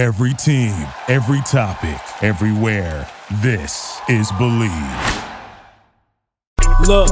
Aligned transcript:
Every 0.00 0.32
team, 0.32 0.72
every 1.08 1.42
topic, 1.42 2.00
everywhere. 2.22 3.06
This 3.42 4.00
is 4.08 4.32
Bleav. 4.32 5.26
Look, 6.86 7.10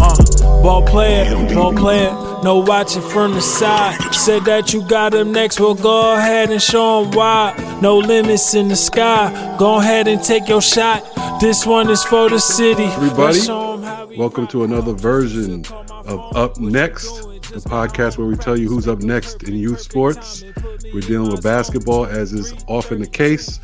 uh, 0.00 0.62
ball 0.62 0.86
player, 0.86 1.34
ball 1.52 1.74
player, 1.74 2.12
no 2.44 2.62
watching 2.64 3.02
from 3.02 3.32
the 3.34 3.40
side. 3.40 4.14
Said 4.14 4.44
that 4.44 4.72
you 4.72 4.86
got 4.86 5.12
him 5.12 5.32
next, 5.32 5.58
well 5.58 5.74
go 5.74 6.14
ahead 6.16 6.50
and 6.50 6.62
show 6.62 7.02
him 7.02 7.10
why. 7.10 7.52
No 7.82 7.98
limits 7.98 8.54
in 8.54 8.68
the 8.68 8.76
sky, 8.76 9.56
go 9.58 9.80
ahead 9.80 10.06
and 10.06 10.22
take 10.22 10.48
your 10.48 10.62
shot. 10.62 11.02
This 11.40 11.66
one 11.66 11.90
is 11.90 12.04
for 12.04 12.30
the 12.30 12.38
city. 12.38 12.84
Everybody, 12.84 13.38
Let's 13.38 13.46
show 13.46 13.72
'em 13.72 13.82
how 13.82 14.06
we 14.06 14.16
welcome 14.16 14.46
to 14.46 14.62
another 14.62 14.92
version 14.92 15.64
of 16.06 16.36
Up 16.36 16.60
Next, 16.60 17.10
the 17.54 17.60
podcast 17.60 18.18
where 18.18 18.26
we 18.26 18.34
tell 18.34 18.58
you 18.58 18.68
who's 18.68 18.88
up 18.88 19.00
next 19.00 19.44
in 19.44 19.54
youth 19.54 19.80
sports. 19.80 20.44
We're 20.92 21.02
dealing 21.02 21.30
with 21.30 21.44
basketball, 21.44 22.04
as 22.04 22.32
is 22.32 22.52
often 22.66 23.00
the 23.00 23.06
case. 23.06 23.60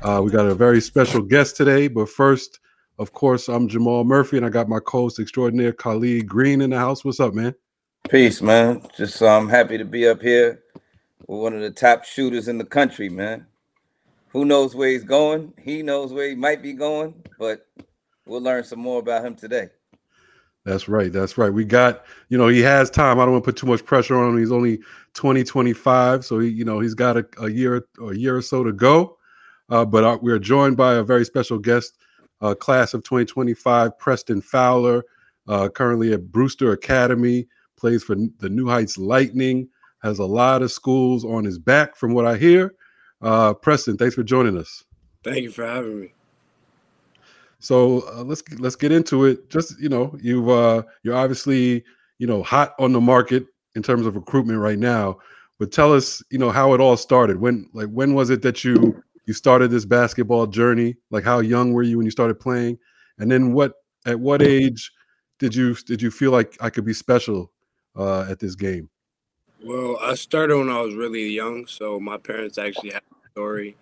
Uh, 0.00 0.22
we 0.24 0.30
got 0.30 0.46
a 0.46 0.54
very 0.54 0.80
special 0.80 1.20
guest 1.20 1.54
today, 1.54 1.88
but 1.88 2.08
first, 2.08 2.60
of 2.98 3.12
course, 3.12 3.48
I'm 3.48 3.68
Jamal 3.68 4.04
Murphy, 4.04 4.38
and 4.38 4.46
I 4.46 4.48
got 4.48 4.66
my 4.66 4.78
co-host 4.80 5.18
extraordinaire 5.18 5.74
Khalid 5.74 6.26
Green 6.26 6.62
in 6.62 6.70
the 6.70 6.78
house. 6.78 7.04
What's 7.04 7.20
up, 7.20 7.34
man? 7.34 7.54
Peace, 8.08 8.40
man. 8.40 8.80
Just 8.96 9.20
um 9.22 9.50
happy 9.50 9.76
to 9.76 9.84
be 9.84 10.08
up 10.08 10.22
here 10.22 10.62
with 11.26 11.40
one 11.40 11.52
of 11.52 11.60
the 11.60 11.70
top 11.70 12.04
shooters 12.04 12.48
in 12.48 12.56
the 12.56 12.64
country, 12.64 13.10
man. 13.10 13.46
Who 14.28 14.46
knows 14.46 14.74
where 14.74 14.88
he's 14.88 15.04
going? 15.04 15.52
He 15.60 15.82
knows 15.82 16.14
where 16.14 16.28
he 16.30 16.34
might 16.34 16.62
be 16.62 16.72
going, 16.72 17.14
but 17.38 17.66
we'll 18.24 18.40
learn 18.40 18.64
some 18.64 18.80
more 18.80 19.00
about 19.00 19.24
him 19.24 19.34
today. 19.34 19.68
That's 20.64 20.88
right. 20.88 21.12
That's 21.12 21.36
right. 21.36 21.52
We 21.52 21.64
got, 21.64 22.04
you 22.30 22.38
know, 22.38 22.48
he 22.48 22.60
has 22.60 22.90
time. 22.90 23.20
I 23.20 23.24
don't 23.24 23.32
want 23.32 23.44
to 23.44 23.48
put 23.52 23.56
too 23.56 23.66
much 23.66 23.84
pressure 23.84 24.16
on 24.16 24.30
him. 24.30 24.38
He's 24.38 24.52
only 24.52 24.80
20, 25.12 25.44
25. 25.44 26.24
So 26.24 26.38
he, 26.38 26.48
you 26.48 26.64
know, 26.64 26.80
he's 26.80 26.94
got 26.94 27.18
a, 27.18 27.26
a 27.38 27.50
year 27.50 27.86
or 27.98 28.12
a 28.12 28.16
year 28.16 28.36
or 28.36 28.42
so 28.42 28.64
to 28.64 28.72
go. 28.72 29.18
Uh, 29.68 29.84
but 29.84 30.04
uh, 30.04 30.18
we're 30.20 30.38
joined 30.38 30.76
by 30.76 30.94
a 30.94 31.02
very 31.02 31.24
special 31.24 31.58
guest, 31.58 31.98
uh, 32.40 32.54
class 32.54 32.94
of 32.94 33.02
2025, 33.04 33.98
Preston 33.98 34.40
Fowler, 34.40 35.02
uh, 35.48 35.68
currently 35.68 36.12
at 36.12 36.30
Brewster 36.30 36.72
Academy, 36.72 37.46
plays 37.76 38.02
for 38.02 38.16
the 38.38 38.48
New 38.48 38.68
Heights 38.68 38.98
Lightning, 38.98 39.68
has 40.02 40.18
a 40.18 40.24
lot 40.24 40.62
of 40.62 40.70
schools 40.70 41.24
on 41.24 41.44
his 41.44 41.58
back, 41.58 41.96
from 41.96 42.12
what 42.12 42.26
I 42.26 42.36
hear. 42.36 42.74
Uh, 43.22 43.54
Preston, 43.54 43.96
thanks 43.96 44.14
for 44.14 44.22
joining 44.22 44.58
us. 44.58 44.84
Thank 45.22 45.42
you 45.42 45.50
for 45.50 45.64
having 45.64 46.00
me. 46.00 46.14
So 47.64 48.04
uh, 48.14 48.22
let's 48.24 48.42
let's 48.58 48.76
get 48.76 48.92
into 48.92 49.24
it. 49.24 49.48
Just 49.48 49.80
you 49.80 49.88
know, 49.88 50.14
you've 50.20 50.50
uh, 50.50 50.82
you're 51.02 51.16
obviously 51.16 51.82
you 52.18 52.26
know 52.26 52.42
hot 52.42 52.74
on 52.78 52.92
the 52.92 53.00
market 53.00 53.46
in 53.74 53.82
terms 53.82 54.04
of 54.04 54.16
recruitment 54.16 54.58
right 54.58 54.78
now. 54.78 55.16
But 55.58 55.72
tell 55.72 55.94
us, 55.94 56.22
you 56.30 56.38
know, 56.38 56.50
how 56.50 56.74
it 56.74 56.80
all 56.82 56.98
started. 56.98 57.40
When 57.40 57.70
like 57.72 57.88
when 57.88 58.12
was 58.12 58.28
it 58.28 58.42
that 58.42 58.64
you 58.64 59.02
you 59.24 59.32
started 59.32 59.70
this 59.70 59.86
basketball 59.86 60.46
journey? 60.46 60.96
Like 61.10 61.24
how 61.24 61.38
young 61.38 61.72
were 61.72 61.82
you 61.82 61.96
when 61.96 62.04
you 62.04 62.10
started 62.10 62.38
playing? 62.38 62.78
And 63.18 63.32
then 63.32 63.54
what 63.54 63.72
at 64.04 64.20
what 64.20 64.42
age 64.42 64.92
did 65.38 65.54
you 65.54 65.74
did 65.74 66.02
you 66.02 66.10
feel 66.10 66.32
like 66.32 66.58
I 66.60 66.68
could 66.68 66.84
be 66.84 66.92
special 66.92 67.50
uh, 67.96 68.26
at 68.28 68.40
this 68.40 68.56
game? 68.56 68.90
Well, 69.64 69.96
I 70.02 70.16
started 70.16 70.58
when 70.58 70.68
I 70.68 70.82
was 70.82 70.94
really 70.94 71.30
young, 71.30 71.66
so 71.66 71.98
my 71.98 72.18
parents 72.18 72.58
actually 72.58 72.90
have 72.90 73.02
a 73.24 73.30
story. 73.30 73.74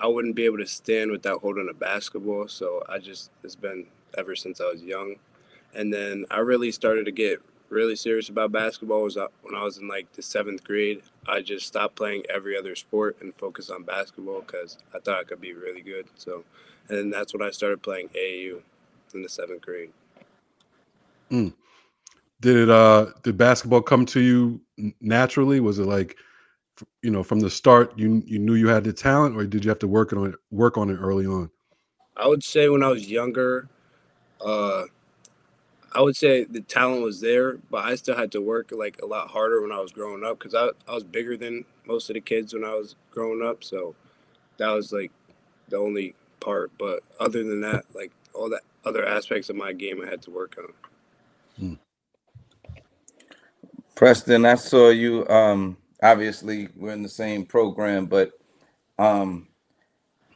I 0.00 0.06
wouldn't 0.06 0.36
be 0.36 0.44
able 0.44 0.58
to 0.58 0.66
stand 0.66 1.10
without 1.10 1.40
holding 1.40 1.68
a 1.68 1.74
basketball, 1.74 2.48
so 2.48 2.82
I 2.88 2.98
just 2.98 3.30
it's 3.42 3.56
been 3.56 3.86
ever 4.16 4.36
since 4.36 4.60
I 4.60 4.64
was 4.64 4.82
young. 4.82 5.16
And 5.74 5.92
then 5.92 6.24
I 6.30 6.38
really 6.38 6.72
started 6.72 7.04
to 7.06 7.12
get 7.12 7.42
really 7.68 7.96
serious 7.96 8.28
about 8.28 8.52
basketball 8.52 9.02
was 9.02 9.16
uh, 9.16 9.26
when 9.42 9.54
I 9.54 9.62
was 9.62 9.78
in 9.78 9.88
like 9.88 10.12
the 10.12 10.22
seventh 10.22 10.64
grade. 10.64 11.02
I 11.26 11.42
just 11.42 11.66
stopped 11.66 11.96
playing 11.96 12.24
every 12.34 12.56
other 12.56 12.74
sport 12.74 13.18
and 13.20 13.34
focused 13.36 13.70
on 13.70 13.82
basketball 13.82 14.40
because 14.40 14.78
I 14.94 14.98
thought 15.00 15.20
I 15.20 15.24
could 15.24 15.40
be 15.40 15.52
really 15.52 15.82
good. 15.82 16.06
So, 16.16 16.44
and 16.88 17.12
that's 17.12 17.34
when 17.34 17.42
I 17.42 17.50
started 17.50 17.82
playing 17.82 18.08
AAU 18.10 18.60
in 19.14 19.22
the 19.22 19.28
seventh 19.28 19.62
grade. 19.62 19.90
Did 22.40 22.56
it 22.56 22.70
uh 22.70 23.06
did 23.22 23.36
basketball 23.36 23.82
come 23.82 24.06
to 24.06 24.20
you 24.20 24.60
naturally? 25.00 25.60
Was 25.60 25.78
it 25.78 25.86
like 25.86 26.16
you 27.02 27.10
know 27.10 27.22
from 27.22 27.40
the 27.40 27.50
start 27.50 27.96
you 27.98 28.22
you 28.26 28.38
knew 28.38 28.54
you 28.54 28.68
had 28.68 28.84
the 28.84 28.92
talent, 28.92 29.36
or 29.36 29.46
did 29.46 29.64
you 29.64 29.70
have 29.70 29.78
to 29.80 29.88
work 29.88 30.12
on 30.12 30.28
it 30.28 30.34
work 30.50 30.78
on 30.78 30.90
it 30.90 30.96
early 30.96 31.26
on? 31.26 31.50
I 32.16 32.26
would 32.26 32.42
say 32.42 32.68
when 32.68 32.82
I 32.82 32.88
was 32.88 33.08
younger, 33.08 33.68
uh, 34.44 34.84
I 35.92 36.00
would 36.00 36.16
say 36.16 36.44
the 36.44 36.60
talent 36.60 37.02
was 37.02 37.20
there, 37.20 37.58
but 37.70 37.84
I 37.84 37.94
still 37.94 38.16
had 38.16 38.32
to 38.32 38.40
work 38.40 38.72
like 38.72 39.00
a 39.02 39.06
lot 39.06 39.28
harder 39.28 39.62
when 39.62 39.72
I 39.72 39.80
was 39.80 39.92
growing 39.92 40.24
up 40.24 40.38
because 40.38 40.54
I, 40.54 40.70
I 40.90 40.94
was 40.94 41.04
bigger 41.04 41.36
than 41.36 41.64
most 41.86 42.10
of 42.10 42.14
the 42.14 42.20
kids 42.20 42.52
when 42.52 42.64
I 42.64 42.74
was 42.74 42.96
growing 43.10 43.46
up. 43.46 43.62
So 43.64 43.94
that 44.58 44.70
was 44.70 44.92
like 44.92 45.12
the 45.68 45.76
only 45.76 46.14
part. 46.40 46.72
But 46.78 47.00
other 47.20 47.42
than 47.42 47.60
that, 47.62 47.84
like 47.94 48.12
all 48.34 48.50
the 48.50 48.60
other 48.84 49.06
aspects 49.06 49.48
of 49.48 49.56
my 49.56 49.72
game, 49.72 50.02
I 50.04 50.10
had 50.10 50.22
to 50.22 50.30
work 50.30 50.56
on. 50.58 51.78
Preston, 53.94 54.44
I 54.44 54.54
saw 54.54 54.90
you. 54.90 55.26
Um, 55.28 55.76
obviously, 56.02 56.68
we're 56.76 56.92
in 56.92 57.02
the 57.02 57.08
same 57.08 57.44
program, 57.44 58.06
but 58.06 58.32
um, 58.98 59.48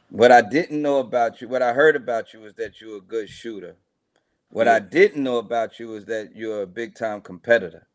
what 0.09 0.31
I 0.31 0.41
didn't 0.41 0.81
know 0.81 0.99
about 0.99 1.41
you, 1.41 1.47
what 1.47 1.61
I 1.61 1.73
heard 1.73 1.95
about 1.95 2.33
you, 2.33 2.41
was 2.41 2.53
that 2.55 2.79
you're 2.79 2.97
a 2.97 3.01
good 3.01 3.29
shooter. 3.29 3.75
What 4.49 4.67
I 4.67 4.79
didn't 4.79 5.23
know 5.23 5.37
about 5.37 5.79
you 5.79 5.95
is 5.95 6.05
that 6.05 6.35
you're 6.35 6.61
a 6.61 6.67
big 6.67 6.95
time 6.95 7.21
competitor, 7.21 7.87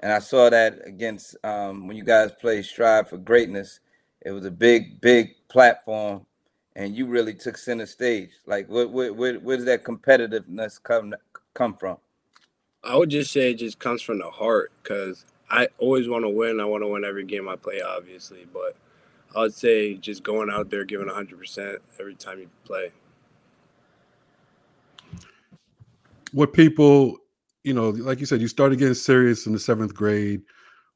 and 0.00 0.12
I 0.12 0.18
saw 0.18 0.50
that 0.50 0.80
against 0.84 1.36
um, 1.42 1.86
when 1.86 1.96
you 1.96 2.04
guys 2.04 2.32
played 2.40 2.64
Strive 2.64 3.08
for 3.08 3.18
Greatness. 3.18 3.80
It 4.20 4.30
was 4.30 4.44
a 4.44 4.50
big, 4.50 5.00
big 5.00 5.30
platform, 5.48 6.26
and 6.76 6.94
you 6.94 7.06
really 7.06 7.34
took 7.34 7.56
center 7.56 7.86
stage. 7.86 8.30
Like, 8.46 8.68
what, 8.68 8.90
what, 8.90 9.16
where, 9.16 9.34
where 9.40 9.56
does 9.56 9.66
that 9.66 9.84
competitiveness 9.84 10.82
come 10.82 11.14
come 11.54 11.74
from? 11.74 11.96
I 12.84 12.96
would 12.96 13.10
just 13.10 13.32
say 13.32 13.52
it 13.52 13.58
just 13.58 13.78
comes 13.78 14.02
from 14.02 14.18
the 14.18 14.30
heart 14.30 14.72
because 14.82 15.24
I 15.52 15.68
always 15.76 16.08
want 16.08 16.24
to 16.24 16.30
win. 16.30 16.60
I 16.60 16.64
want 16.64 16.82
to 16.82 16.88
win 16.88 17.04
every 17.04 17.24
game 17.24 17.46
I 17.46 17.56
play, 17.56 17.82
obviously, 17.82 18.46
but 18.50 18.74
I 19.36 19.40
would 19.40 19.54
say 19.54 19.94
just 19.94 20.22
going 20.22 20.48
out 20.48 20.70
there 20.70 20.84
giving 20.84 21.08
100% 21.08 21.78
every 22.00 22.14
time 22.14 22.38
you 22.38 22.48
play. 22.64 22.90
What 26.32 26.54
people, 26.54 27.18
you 27.64 27.74
know, 27.74 27.90
like 27.90 28.18
you 28.18 28.24
said, 28.24 28.40
you 28.40 28.48
started 28.48 28.78
getting 28.78 28.94
serious 28.94 29.46
in 29.46 29.52
the 29.52 29.58
seventh 29.58 29.92
grade. 29.92 30.40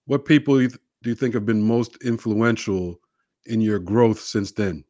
What 0.07 0.25
people 0.25 0.59
do 0.59 0.71
you 1.05 1.15
think 1.15 1.35
have 1.35 1.45
been 1.45 1.61
most 1.61 2.03
influential 2.03 2.99
in 3.45 3.61
your 3.61 3.79
growth 3.79 4.19
since 4.19 4.53
then? 4.53 4.85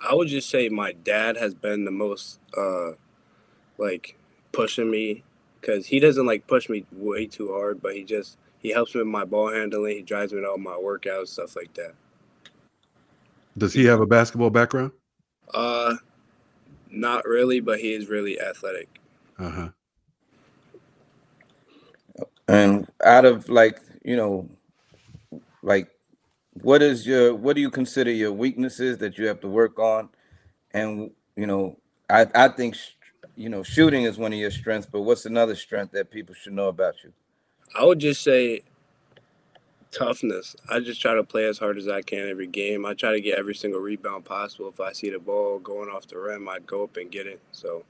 I 0.00 0.14
would 0.14 0.28
just 0.28 0.48
say 0.48 0.70
my 0.70 0.92
dad 0.92 1.36
has 1.36 1.54
been 1.54 1.84
the 1.84 1.90
most 1.90 2.38
uh 2.56 2.92
like 3.76 4.16
pushing 4.52 4.90
me 4.90 5.22
because 5.60 5.86
he 5.86 6.00
doesn't 6.00 6.24
like 6.24 6.46
push 6.46 6.70
me 6.70 6.86
way 6.92 7.26
too 7.26 7.52
hard, 7.52 7.82
but 7.82 7.94
he 7.94 8.02
just 8.02 8.38
he 8.58 8.70
helps 8.70 8.94
me 8.94 9.00
with 9.00 9.08
my 9.08 9.24
ball 9.24 9.52
handling. 9.52 9.96
He 9.96 10.02
drives 10.02 10.32
me 10.32 10.40
to 10.40 10.48
all 10.48 10.58
my 10.58 10.72
workouts, 10.72 11.28
stuff 11.28 11.56
like 11.56 11.72
that. 11.74 11.94
Does 13.58 13.72
he 13.72 13.84
have 13.84 14.00
a 14.00 14.06
basketball 14.06 14.50
background? 14.50 14.92
Uh, 15.54 15.94
not 16.90 17.24
really, 17.24 17.60
but 17.60 17.78
he 17.80 17.92
is 17.92 18.08
really 18.08 18.40
athletic. 18.40 19.00
Uh 19.38 19.50
huh. 19.50 19.68
And 22.48 22.88
out 23.04 23.24
of 23.24 23.48
like, 23.48 23.80
you 24.04 24.16
know, 24.16 24.48
like 25.62 25.90
what 26.62 26.82
is 26.82 27.06
your 27.06 27.34
what 27.34 27.56
do 27.56 27.62
you 27.62 27.70
consider 27.70 28.10
your 28.10 28.32
weaknesses 28.32 28.98
that 28.98 29.18
you 29.18 29.26
have 29.26 29.40
to 29.40 29.48
work 29.48 29.78
on? 29.78 30.08
And 30.72 31.10
you 31.34 31.46
know, 31.46 31.78
I 32.08 32.26
I 32.34 32.48
think 32.48 32.76
you 33.36 33.48
know, 33.48 33.62
shooting 33.62 34.04
is 34.04 34.16
one 34.16 34.32
of 34.32 34.38
your 34.38 34.50
strengths, 34.50 34.88
but 34.90 35.02
what's 35.02 35.26
another 35.26 35.54
strength 35.54 35.92
that 35.92 36.10
people 36.10 36.34
should 36.34 36.54
know 36.54 36.68
about 36.68 36.94
you? 37.04 37.12
I 37.78 37.84
would 37.84 37.98
just 37.98 38.22
say 38.22 38.62
toughness. 39.90 40.56
I 40.68 40.80
just 40.80 41.00
try 41.00 41.14
to 41.14 41.24
play 41.24 41.44
as 41.44 41.58
hard 41.58 41.78
as 41.78 41.88
I 41.88 42.02
can 42.02 42.28
every 42.28 42.46
game. 42.46 42.86
I 42.86 42.94
try 42.94 43.12
to 43.12 43.20
get 43.20 43.38
every 43.38 43.54
single 43.54 43.80
rebound 43.80 44.24
possible. 44.24 44.68
If 44.68 44.80
I 44.80 44.92
see 44.92 45.10
the 45.10 45.18
ball 45.18 45.58
going 45.58 45.90
off 45.90 46.06
the 46.06 46.18
rim, 46.18 46.48
I 46.48 46.58
go 46.60 46.84
up 46.84 46.96
and 46.96 47.10
get 47.10 47.26
it. 47.26 47.40
So 47.52 47.84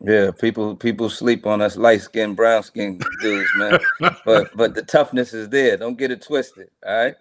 Yeah, 0.00 0.30
people 0.30 0.76
people 0.76 1.10
sleep 1.10 1.46
on 1.46 1.60
us 1.60 1.76
light 1.76 2.02
skinned, 2.02 2.36
brown 2.36 2.62
skinned 2.62 3.04
dudes, 3.20 3.50
man. 3.56 3.78
but 4.24 4.54
but 4.56 4.74
the 4.74 4.82
toughness 4.82 5.32
is 5.34 5.48
there. 5.48 5.76
Don't 5.76 5.98
get 5.98 6.10
it 6.10 6.22
twisted. 6.22 6.68
All 6.86 6.96
right. 6.96 7.14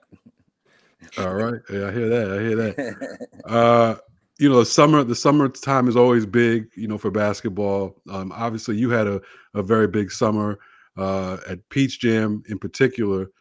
All 1.18 1.34
right. 1.34 1.62
Yeah, 1.70 1.88
I 1.88 1.92
hear 1.92 2.10
that. 2.10 2.32
I 2.32 2.42
hear 2.42 2.56
that. 2.56 3.28
Uh, 3.46 3.96
you 4.40 4.50
know, 4.50 4.58
the 4.58 4.66
summer 4.66 5.04
the 5.04 5.16
summertime 5.16 5.88
is 5.88 5.96
always 5.96 6.26
big, 6.26 6.68
you 6.76 6.88
know, 6.88 6.98
for 6.98 7.12
basketball. 7.12 7.96
Um, 8.10 8.32
obviously 8.32 8.76
you 8.76 8.90
had 8.90 9.06
a, 9.06 9.22
a 9.54 9.62
very 9.62 9.88
big 9.88 10.12
summer 10.12 10.58
uh 10.98 11.38
at 11.48 11.68
Peach 11.70 12.00
Jam 12.00 12.44
in 12.48 12.60
particular. 12.60 13.32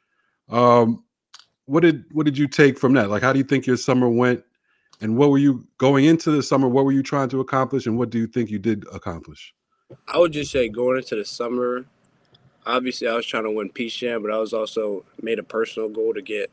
Um, 0.48 1.04
what 1.66 1.80
did 1.80 2.04
what 2.12 2.26
did 2.26 2.36
you 2.36 2.48
take 2.48 2.78
from 2.78 2.92
that? 2.94 3.10
Like 3.10 3.22
how 3.22 3.32
do 3.32 3.38
you 3.38 3.44
think 3.44 3.66
your 3.66 3.76
summer 3.76 4.08
went? 4.08 4.42
And 5.00 5.16
what 5.16 5.30
were 5.30 5.38
you 5.38 5.66
going 5.78 6.04
into 6.04 6.30
the 6.30 6.42
summer? 6.42 6.68
What 6.68 6.84
were 6.84 6.92
you 6.92 7.02
trying 7.02 7.28
to 7.30 7.40
accomplish? 7.40 7.86
And 7.86 7.98
what 7.98 8.10
do 8.10 8.18
you 8.18 8.26
think 8.26 8.50
you 8.50 8.58
did 8.58 8.84
accomplish? 8.92 9.52
I 10.08 10.18
would 10.18 10.32
just 10.32 10.50
say 10.50 10.68
going 10.68 10.98
into 10.98 11.16
the 11.16 11.24
summer, 11.24 11.86
obviously 12.64 13.08
I 13.08 13.14
was 13.14 13.26
trying 13.26 13.44
to 13.44 13.50
win 13.50 13.70
Peach 13.70 13.98
Jam, 13.98 14.22
but 14.22 14.30
I 14.30 14.38
was 14.38 14.52
also 14.52 15.04
made 15.20 15.38
a 15.38 15.42
personal 15.42 15.88
goal 15.88 16.14
to 16.14 16.22
get 16.22 16.50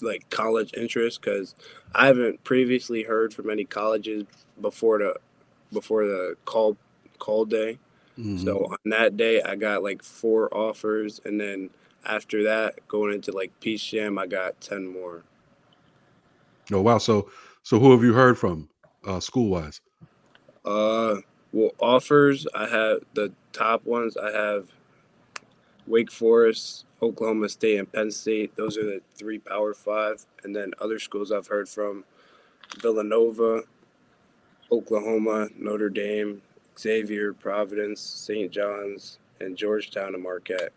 like 0.00 0.28
college 0.30 0.72
interest 0.76 1.20
because 1.20 1.54
I 1.94 2.06
haven't 2.06 2.42
previously 2.44 3.04
heard 3.04 3.32
from 3.32 3.50
any 3.50 3.64
colleges 3.64 4.24
before 4.60 4.98
the 4.98 5.14
before 5.72 6.06
the 6.06 6.36
call 6.44 6.76
call 7.18 7.44
day. 7.44 7.78
Mhm. 8.18 8.38
So 8.44 8.66
on 8.66 8.78
that 8.86 9.16
day, 9.16 9.42
I 9.42 9.56
got 9.56 9.82
like 9.82 10.02
four 10.02 10.52
offers, 10.54 11.20
and 11.24 11.40
then 11.40 11.70
after 12.04 12.42
that, 12.44 12.86
going 12.88 13.14
into 13.14 13.32
like 13.32 13.58
Peach 13.60 13.90
Jam, 13.90 14.18
I 14.18 14.26
got 14.26 14.60
ten 14.60 14.86
more. 14.86 15.24
oh 16.72 16.80
wow. 16.80 16.98
So 16.98 17.30
so 17.62 17.78
who 17.78 17.92
have 17.92 18.02
you 18.02 18.12
heard 18.14 18.38
from 18.38 18.68
uh, 19.06 19.20
school 19.20 19.48
wise? 19.50 19.80
Uh, 20.64 21.16
well, 21.52 21.72
offers 21.78 22.46
I 22.54 22.66
have 22.66 23.00
the 23.14 23.32
top 23.52 23.84
ones. 23.84 24.16
I 24.16 24.30
have 24.32 24.68
Wake 25.86 26.10
Forest, 26.10 26.84
Oklahoma 27.02 27.48
State, 27.48 27.78
and 27.78 27.92
Penn 27.92 28.10
State. 28.10 28.56
Those 28.56 28.76
are 28.76 28.84
the 28.84 29.00
three 29.16 29.38
Power 29.38 29.74
Five, 29.74 30.26
and 30.44 30.54
then 30.54 30.72
other 30.80 30.98
schools 30.98 31.32
I've 31.32 31.48
heard 31.48 31.68
from: 31.68 32.04
Villanova, 32.80 33.62
Oklahoma, 34.70 35.48
Notre 35.56 35.88
Dame, 35.90 36.42
Xavier, 36.78 37.32
Providence, 37.32 38.00
St. 38.00 38.50
John's, 38.50 39.18
and 39.40 39.56
Georgetown 39.56 40.14
and 40.14 40.22
Marquette. 40.22 40.72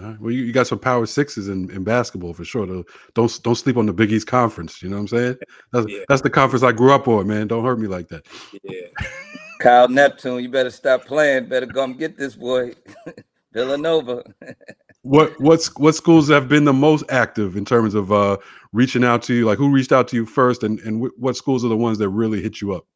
All 0.00 0.06
right. 0.06 0.20
Well, 0.20 0.30
you, 0.32 0.42
you 0.42 0.52
got 0.52 0.66
some 0.66 0.78
power 0.78 1.06
sixes 1.06 1.48
in, 1.48 1.70
in 1.70 1.84
basketball 1.84 2.34
for 2.34 2.44
sure. 2.44 2.66
Though. 2.66 2.84
Don't 3.14 3.40
don't 3.44 3.54
sleep 3.54 3.76
on 3.76 3.86
the 3.86 3.92
Big 3.92 4.10
East 4.12 4.26
Conference. 4.26 4.82
You 4.82 4.88
know 4.88 4.96
what 4.96 5.02
I'm 5.02 5.08
saying? 5.08 5.36
That's 5.72 5.86
Yeah. 5.88 6.00
that's 6.08 6.22
the 6.22 6.30
conference 6.30 6.64
I 6.64 6.72
grew 6.72 6.92
up 6.92 7.06
on, 7.06 7.28
man. 7.28 7.46
Don't 7.46 7.64
hurt 7.64 7.78
me 7.78 7.86
like 7.86 8.08
that. 8.08 8.26
Yeah. 8.64 8.80
Kyle 9.60 9.88
Neptune, 9.88 10.42
you 10.42 10.48
better 10.48 10.70
stop 10.70 11.04
playing. 11.04 11.46
Better 11.46 11.66
come 11.66 11.94
get 11.96 12.16
this 12.18 12.34
boy. 12.34 12.72
Villanova. 13.52 14.22
What 15.02 15.38
what's 15.38 15.66
what 15.76 15.94
schools 15.94 16.30
have 16.30 16.48
been 16.48 16.64
the 16.64 16.72
most 16.72 17.04
active 17.10 17.56
in 17.58 17.66
terms 17.66 17.94
of 17.94 18.10
uh, 18.10 18.38
reaching 18.72 19.04
out 19.04 19.20
to 19.24 19.34
you? 19.34 19.44
Like 19.44 19.58
who 19.58 19.70
reached 19.70 19.92
out 19.92 20.08
to 20.08 20.16
you 20.16 20.24
first, 20.24 20.62
and 20.62 20.80
and 20.80 20.98
wh- 21.06 21.20
what 21.20 21.36
schools 21.36 21.62
are 21.62 21.68
the 21.68 21.76
ones 21.76 21.98
that 21.98 22.08
really 22.08 22.40
hit 22.40 22.62
you 22.62 22.72
up? 22.72 22.86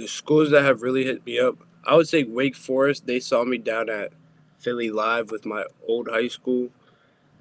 The 0.00 0.08
schools 0.08 0.50
that 0.50 0.64
have 0.64 0.82
really 0.82 1.04
hit 1.04 1.24
me 1.26 1.38
up, 1.38 1.56
I 1.84 1.94
would 1.94 2.08
say 2.08 2.24
Wake 2.24 2.56
Forest. 2.56 3.06
They 3.06 3.20
saw 3.20 3.44
me 3.44 3.58
down 3.58 3.90
at 3.90 4.12
Philly 4.58 4.90
Live 4.90 5.30
with 5.30 5.44
my 5.44 5.64
old 5.86 6.08
high 6.08 6.28
school. 6.28 6.70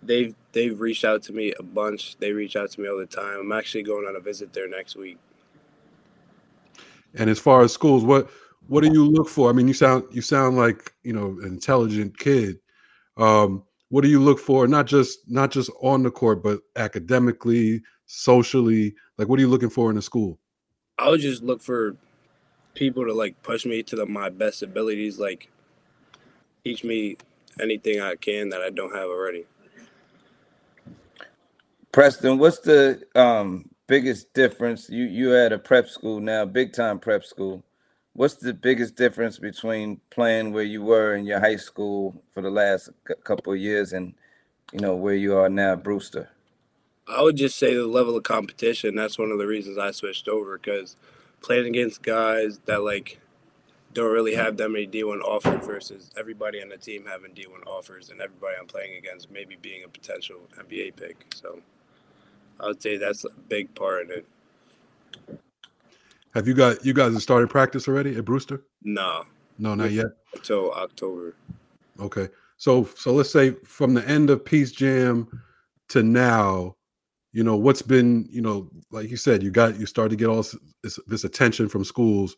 They've 0.03 0.35
they've 0.51 0.79
reached 0.79 1.05
out 1.05 1.23
to 1.23 1.33
me 1.33 1.53
a 1.57 1.63
bunch. 1.63 2.17
They 2.17 2.31
reach 2.31 2.55
out 2.55 2.71
to 2.71 2.81
me 2.81 2.89
all 2.89 2.97
the 2.97 3.05
time. 3.05 3.39
I'm 3.39 3.51
actually 3.51 3.83
going 3.83 4.05
on 4.05 4.15
a 4.15 4.19
visit 4.19 4.53
there 4.53 4.69
next 4.69 4.95
week. 4.95 5.17
And 7.15 7.29
as 7.29 7.39
far 7.39 7.61
as 7.61 7.73
schools, 7.73 8.03
what 8.03 8.29
what 8.67 8.83
do 8.83 8.91
you 8.91 9.05
look 9.05 9.29
for? 9.29 9.49
I 9.49 9.53
mean, 9.53 9.67
you 9.67 9.73
sound 9.73 10.03
you 10.11 10.21
sound 10.21 10.57
like 10.57 10.93
you 11.03 11.13
know 11.13 11.37
an 11.41 11.47
intelligent 11.47 12.17
kid. 12.17 12.59
Um, 13.17 13.63
what 13.89 14.01
do 14.01 14.09
you 14.09 14.19
look 14.19 14.39
for? 14.39 14.67
Not 14.67 14.85
just 14.85 15.29
not 15.29 15.51
just 15.51 15.71
on 15.81 16.03
the 16.03 16.11
court, 16.11 16.43
but 16.43 16.59
academically, 16.75 17.81
socially. 18.05 18.95
Like, 19.17 19.27
what 19.27 19.39
are 19.39 19.41
you 19.41 19.49
looking 19.49 19.69
for 19.69 19.89
in 19.89 19.97
a 19.97 20.01
school? 20.01 20.39
I 20.97 21.09
would 21.09 21.21
just 21.21 21.43
look 21.43 21.61
for 21.61 21.95
people 22.79 23.05
to 23.05 23.13
like 23.13 23.43
push 23.43 23.65
me 23.67 23.83
to 23.83 23.97
the, 23.97 24.07
my 24.07 24.29
best 24.29 24.63
abilities, 24.63 25.19
like 25.19 25.49
teach 26.63 26.83
me 26.83 27.17
anything 27.61 28.01
I 28.01 28.15
can 28.15 28.49
that 28.49 28.61
I 28.61 28.71
don't 28.71 28.95
have 28.95 29.09
already. 29.09 29.45
Preston, 31.91 32.37
what's 32.39 32.59
the 32.59 33.03
um, 33.15 33.69
biggest 33.87 34.33
difference? 34.33 34.89
You 34.89 35.05
you 35.05 35.35
at 35.35 35.53
a 35.53 35.59
prep 35.59 35.89
school 35.89 36.19
now, 36.21 36.45
big 36.45 36.73
time 36.73 36.99
prep 36.99 37.25
school. 37.25 37.63
What's 38.13 38.35
the 38.35 38.53
biggest 38.53 38.95
difference 38.95 39.39
between 39.39 40.01
playing 40.11 40.53
where 40.53 40.63
you 40.63 40.83
were 40.83 41.15
in 41.15 41.25
your 41.25 41.39
high 41.39 41.57
school 41.57 42.23
for 42.33 42.41
the 42.43 42.51
last 42.51 42.89
c- 43.07 43.15
couple 43.23 43.53
of 43.53 43.59
years 43.59 43.93
and 43.93 44.13
you 44.73 44.79
know 44.81 44.95
where 44.95 45.15
you 45.15 45.37
are 45.37 45.49
now, 45.49 45.75
Brewster? 45.75 46.29
I 47.07 47.21
would 47.23 47.37
just 47.37 47.57
say 47.57 47.75
the 47.75 47.87
level 47.87 48.17
of 48.17 48.23
competition. 48.23 48.95
That's 48.95 49.19
one 49.19 49.31
of 49.31 49.39
the 49.39 49.47
reasons 49.47 49.77
I 49.77 49.91
switched 49.91 50.27
over 50.29 50.57
because 50.57 50.95
playing 51.41 51.67
against 51.67 52.01
guys 52.01 52.59
that 52.65 52.83
like 52.83 53.19
don't 53.93 54.11
really 54.11 54.35
have 54.35 54.55
that 54.57 54.69
many 54.69 54.85
D1 54.85 55.21
offers 55.21 55.65
versus 55.65 56.11
everybody 56.17 56.61
on 56.61 56.69
the 56.69 56.77
team 56.77 57.05
having 57.07 57.31
D1 57.31 57.65
offers 57.65 58.09
and 58.11 58.21
everybody 58.21 58.55
I'm 58.59 58.67
playing 58.67 58.97
against 58.97 59.31
maybe 59.31 59.57
being 59.61 59.83
a 59.83 59.87
potential 59.87 60.37
NBA 60.59 60.95
pick. 60.95 61.25
So 61.35 61.59
I 62.59 62.67
would 62.67 62.81
say 62.81 62.97
that's 62.97 63.25
a 63.25 63.29
big 63.47 63.73
part 63.73 64.03
of 64.05 64.11
it. 64.11 64.25
Have 66.35 66.47
you 66.47 66.53
got 66.53 66.85
you 66.85 66.93
guys 66.93 67.13
have 67.13 67.21
started 67.23 67.49
practice 67.49 67.87
already 67.87 68.15
at 68.15 68.25
Brewster? 68.25 68.63
No, 68.83 69.23
No, 69.57 69.73
not 69.75 69.91
yet. 69.91 70.07
until 70.35 70.71
October. 70.73 71.35
Okay. 71.99 72.29
So 72.57 72.83
so 72.95 73.11
let's 73.13 73.31
say 73.31 73.51
from 73.63 73.93
the 73.95 74.07
end 74.07 74.29
of 74.29 74.45
Peach 74.45 74.75
Jam 74.75 75.27
to 75.87 76.03
now, 76.03 76.75
you 77.39 77.45
know, 77.45 77.55
what's 77.55 77.81
been, 77.81 78.27
you 78.29 78.41
know, 78.41 78.69
like 78.91 79.09
you 79.09 79.15
said, 79.15 79.41
you 79.41 79.49
got 79.49 79.79
you 79.79 79.85
started 79.85 80.09
to 80.09 80.15
get 80.17 80.27
all 80.27 80.43
this, 80.83 80.99
this 81.07 81.23
attention 81.23 81.69
from 81.69 81.85
schools. 81.85 82.35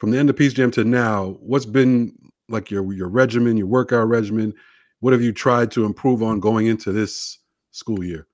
From 0.00 0.12
the 0.12 0.18
end 0.18 0.30
of 0.30 0.36
Peach 0.36 0.54
Jam 0.54 0.70
to 0.70 0.82
now, 0.82 1.36
what's 1.40 1.66
been 1.66 2.16
like 2.48 2.70
your 2.70 2.90
your 2.94 3.10
regimen, 3.10 3.58
your 3.58 3.66
workout 3.66 4.08
regimen? 4.08 4.54
What 5.00 5.12
have 5.12 5.20
you 5.20 5.30
tried 5.30 5.70
to 5.72 5.84
improve 5.84 6.22
on 6.22 6.40
going 6.40 6.68
into 6.68 6.90
this 6.90 7.38
school 7.72 8.02
year? 8.02 8.26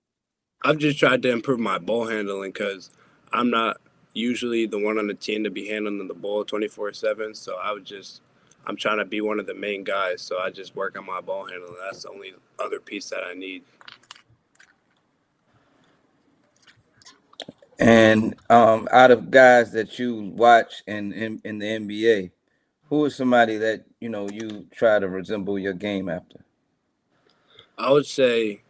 I've 0.62 0.78
just 0.78 0.96
tried 0.96 1.22
to 1.22 1.31
improve 1.32 1.58
my 1.58 1.78
ball 1.78 2.06
handling 2.06 2.52
because 2.52 2.90
I'm 3.32 3.50
not 3.50 3.78
usually 4.14 4.66
the 4.66 4.78
one 4.78 4.96
on 4.96 5.08
the 5.08 5.14
team 5.14 5.42
to 5.42 5.50
be 5.50 5.66
handling 5.66 6.06
the 6.06 6.14
ball 6.14 6.44
24 6.44 6.92
7. 6.92 7.34
So 7.34 7.56
I 7.56 7.72
would 7.72 7.84
just, 7.84 8.20
I'm 8.64 8.76
trying 8.76 8.98
to 8.98 9.04
be 9.04 9.20
one 9.22 9.40
of 9.40 9.46
the 9.46 9.54
main 9.54 9.82
guys. 9.82 10.22
So 10.22 10.38
I 10.38 10.50
just 10.50 10.76
work 10.76 10.96
on 10.96 11.04
my 11.04 11.20
ball 11.20 11.46
handling. 11.46 11.75
That's 11.82 12.04
the 12.04 12.10
only 12.10 12.34
other 12.60 12.78
piece 12.78 13.10
that 13.10 13.25
I 13.25 13.34
need. 13.34 13.64
And 17.81 18.35
um, 18.50 18.88
out 18.93 19.11
of 19.11 19.31
guys 19.31 19.73
that 19.73 19.99
you 19.99 20.32
watch 20.37 20.82
in, 20.87 21.12
in 21.12 21.41
in 21.44 21.59
the 21.59 21.67
NBA, 21.67 22.31
who 22.88 23.05
is 23.06 23.17
somebody 23.17 23.56
that 23.56 23.85
you 24.00 24.11
know 24.11 24.29
you 24.29 24.67
try 24.71 24.99
to 24.99 25.09
resemble 25.09 25.59
your 25.59 25.73
game 25.73 26.09
after? 26.09 26.44
I 27.79 27.91
would 27.91 28.05
say 28.05 28.62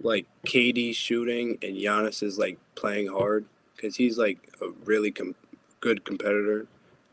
like 0.00 0.26
KD 0.46 0.94
shooting 0.94 1.58
and 1.62 1.76
Giannis 1.76 2.22
is 2.22 2.38
like 2.38 2.58
playing 2.74 3.08
hard 3.08 3.44
because 3.76 3.96
he's 3.96 4.16
like 4.16 4.38
a 4.62 4.70
really 4.84 5.10
com- 5.10 5.34
good 5.80 6.04
competitor. 6.04 6.66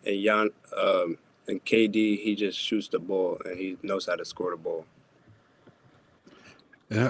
And 0.05 0.23
Jan, 0.23 0.49
um, 0.77 1.17
and 1.47 1.63
KD, 1.65 2.21
he 2.21 2.35
just 2.35 2.57
shoots 2.57 2.87
the 2.87 2.99
ball 2.99 3.39
and 3.43 3.57
he 3.57 3.77
knows 3.83 4.05
how 4.05 4.15
to 4.15 4.23
score 4.23 4.51
the 4.51 4.57
ball. 4.57 4.85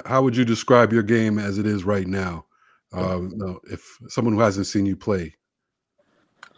How 0.06 0.24
would 0.24 0.36
you 0.36 0.46
describe 0.46 0.94
your 0.94 1.04
game 1.04 1.38
as 1.38 1.58
it 1.58 1.66
is 1.66 1.84
right 1.84 2.08
now? 2.08 2.46
Um, 2.94 3.34
no, 3.36 3.60
if 3.72 3.98
someone 4.08 4.36
who 4.36 4.42
hasn't 4.42 4.68
seen 4.68 4.86
you 4.86 4.96
play, 4.96 5.36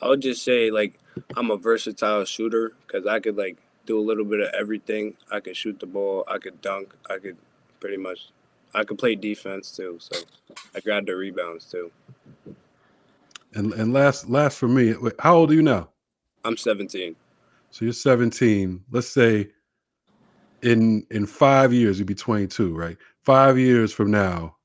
I 0.02 0.10
would 0.10 0.22
just 0.22 0.44
say 0.44 0.72
like 0.72 1.00
I'm 1.36 1.52
a 1.52 1.58
versatile 1.58 2.26
shooter 2.26 2.74
because 2.86 3.08
I 3.08 3.20
could 3.20 3.38
like 3.38 3.58
do 3.86 4.00
a 4.00 4.04
little 4.04 4.26
bit 4.26 4.42
of 4.42 4.50
everything. 4.54 5.16
I 5.32 5.40
could 5.40 5.58
shoot 5.58 5.80
the 5.80 5.88
ball, 5.88 6.26
I 6.28 6.38
could 6.40 6.62
dunk, 6.62 6.94
I 7.10 7.18
could 7.20 7.38
pretty 7.80 7.98
much, 7.98 8.30
I 8.76 8.84
could 8.84 9.00
play 9.00 9.16
defense 9.16 9.72
too. 9.76 9.98
So 10.00 10.20
I 10.76 10.82
grab 10.82 11.08
the 11.08 11.16
rebounds 11.16 11.66
too. 11.66 11.92
and 13.56 13.74
and 13.74 13.94
last 13.94 14.30
last 14.30 14.60
for 14.60 14.68
me, 14.68 14.96
how 15.20 15.36
old 15.38 15.52
are 15.52 15.56
you 15.56 15.64
now? 15.64 15.90
I'm 16.46 16.58
17. 16.58 17.16
So 17.72 17.86
you're 17.86 17.94
17. 17.94 18.84
Let's 18.92 19.10
say 19.10 19.50
in 20.64 21.06
in 21.12 21.26
five 21.26 21.74
years 21.74 22.00
you'd 22.00 22.08
be 22.08 22.16
22, 22.16 22.76
right? 22.76 22.98
Five 23.24 23.58
years 23.60 23.94
from 23.94 24.12
now, 24.12 24.57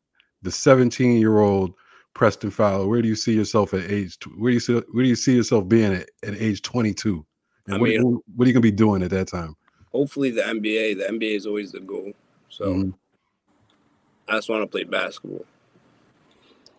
the 0.42 0.50
17 0.50 1.18
year 1.18 1.38
old 1.40 1.74
Preston 2.14 2.50
Fowler, 2.50 2.86
where 2.86 3.00
do 3.02 3.08
you 3.08 3.14
see 3.16 3.32
yourself 3.34 3.72
at 3.74 3.90
age? 3.90 4.18
tw- 4.18 4.38
Where 4.38 4.50
do 4.50 4.54
you 4.54 4.60
see 4.60 4.74
where 4.74 5.02
do 5.02 5.08
you 5.08 5.16
see 5.16 5.34
yourself 5.36 5.66
being 5.68 5.92
at, 5.94 6.10
at 6.22 6.34
age 6.34 6.62
22? 6.62 7.24
And 7.66 7.74
I 7.76 7.78
what, 7.78 7.88
mean- 7.88 8.02
what, 8.04 8.22
what 8.36 8.44
are 8.44 8.48
you 8.48 8.52
gonna 8.54 8.60
be 8.62 8.70
doing 8.70 9.02
at 9.02 9.10
that 9.10 9.28
time? 9.28 9.56
Hopefully 9.92 10.30
the 10.30 10.42
NBA. 10.42 10.98
The 10.98 11.04
NBA 11.04 11.36
is 11.36 11.46
always 11.46 11.72
the 11.72 11.80
goal. 11.80 12.12
So 12.48 12.66
Mhm. 12.66 12.94
I 14.28 14.36
just 14.36 14.48
want 14.48 14.62
to 14.62 14.66
play 14.66 14.84
basketball. 14.84 15.44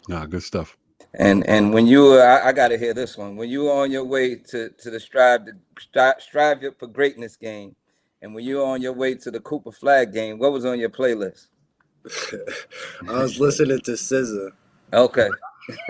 Nah, 0.07 0.25
good 0.25 0.43
stuff. 0.43 0.77
And 1.15 1.47
and 1.47 1.73
when 1.73 1.85
you 1.85 2.17
I, 2.17 2.47
I 2.47 2.51
got 2.53 2.69
to 2.69 2.77
hear 2.77 2.93
this 2.93 3.17
one. 3.17 3.35
When 3.35 3.49
you 3.49 3.63
were 3.63 3.71
on 3.73 3.91
your 3.91 4.03
way 4.03 4.35
to 4.35 4.69
to 4.69 4.89
the 4.89 4.99
strive 4.99 5.45
to 5.45 5.53
strive, 5.79 6.15
strive 6.19 6.63
for 6.79 6.87
greatness 6.87 7.35
game, 7.35 7.75
and 8.21 8.33
when 8.33 8.43
you 8.43 8.57
were 8.57 8.63
on 8.65 8.81
your 8.81 8.93
way 8.93 9.13
to 9.15 9.29
the 9.31 9.39
Cooper 9.39 9.71
Flagg 9.71 10.11
game, 10.13 10.39
what 10.39 10.51
was 10.51 10.65
on 10.65 10.79
your 10.79 10.89
playlist? 10.89 11.47
I 13.09 13.21
was 13.23 13.39
listening 13.39 13.79
to 13.81 13.91
SZA. 13.91 14.49
Okay. 14.93 15.29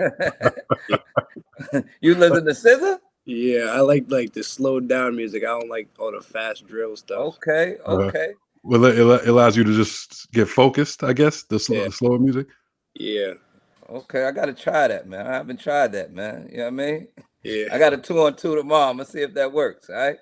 you 2.00 2.14
listen 2.14 2.44
to 2.44 2.52
SZA? 2.52 2.98
Yeah, 3.26 3.70
I 3.72 3.80
like 3.80 4.04
like 4.08 4.32
the 4.32 4.42
slowed 4.42 4.86
down 4.88 5.16
music. 5.16 5.42
I 5.44 5.58
don't 5.58 5.70
like 5.70 5.88
all 5.98 6.12
the 6.12 6.20
fast 6.20 6.66
drill 6.66 6.96
stuff. 6.96 7.36
Okay, 7.36 7.76
Uh-huh. 7.84 8.02
okay. 8.04 8.32
Well, 8.62 8.84
it, 8.84 8.98
it 8.98 9.28
allows 9.28 9.56
you 9.56 9.64
to 9.64 9.74
just 9.74 10.30
get 10.32 10.48
focused, 10.48 11.02
I 11.04 11.12
guess. 11.12 11.42
The, 11.44 11.58
sl- 11.58 11.74
Yeah. 11.74 11.84
the 11.84 11.92
slower 11.92 12.18
music. 12.18 12.46
Yeah, 12.94 13.34
Okay, 13.90 14.24
I 14.24 14.30
gotta 14.30 14.54
try 14.54 14.88
that, 14.88 15.06
man. 15.08 15.26
I 15.26 15.32
haven't 15.34 15.60
tried 15.60 15.92
that, 15.92 16.12
man. 16.14 16.48
You 16.50 16.58
know 16.58 16.62
what 16.64 16.68
I 16.68 16.70
mean? 16.76 17.08
yeah. 17.42 17.66
I 17.72 17.78
got 17.78 17.92
a 17.92 17.98
two 17.98 18.20
on 18.22 18.36
two 18.36 18.54
tomorrow. 18.56 18.90
I'm 18.90 18.96
gonna 18.96 19.08
see 19.08 19.20
if 19.20 19.34
that 19.34 19.52
works. 19.52 19.90
All 19.90 19.96
right. 19.96 20.16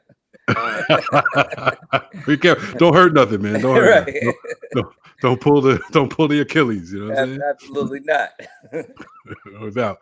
Be 2.27 2.37
careful. 2.37 2.79
Don't 2.79 2.95
hurt 2.95 3.15
nothing, 3.15 3.43
man. 3.43 3.61
Don't 3.61 3.77
hurt. 3.77 4.07
right. 4.07 4.15
Don't, 4.23 4.37
don't, 4.73 4.95
don't, 5.21 5.41
pull 5.41 5.61
the 5.61 5.81
don't 5.93 6.11
pull 6.11 6.29
the 6.29 6.41
Achilles. 6.41 6.93
You 6.93 7.07
know, 7.07 7.39
absolutely 7.49 8.01
not. 8.01 8.31
no 9.47 9.71
doubt. 9.71 9.99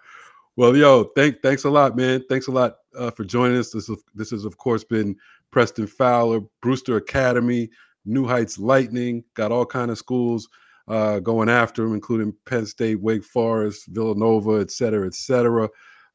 Well, 0.56 0.76
yo, 0.76 1.04
thank 1.16 1.42
thanks 1.42 1.64
a 1.64 1.70
lot, 1.70 1.96
man. 1.96 2.24
Thanks 2.28 2.46
a 2.46 2.50
lot 2.50 2.76
uh, 2.96 3.10
for 3.10 3.24
joining 3.24 3.58
us. 3.58 3.70
This 3.70 3.88
is 3.88 4.02
this 4.14 4.30
has 4.30 4.44
of 4.44 4.56
course 4.56 4.84
been 4.84 5.16
Preston 5.50 5.86
Fowler, 5.86 6.40
Brewster 6.62 6.96
Academy, 6.96 7.70
New 8.04 8.26
Heights 8.26 8.58
Lightning. 8.58 9.24
Got 9.34 9.52
all 9.52 9.66
kind 9.66 9.90
of 9.90 9.98
schools 9.98 10.48
uh, 10.88 11.20
going 11.20 11.48
after 11.48 11.84
him, 11.84 11.94
including 11.94 12.34
Penn 12.46 12.66
State, 12.66 13.00
Wake 13.00 13.24
Forest, 13.24 13.86
Villanova, 13.88 14.60
et 14.60 14.70
cetera, 14.70 15.06
et 15.06 15.14
cetera. 15.14 15.68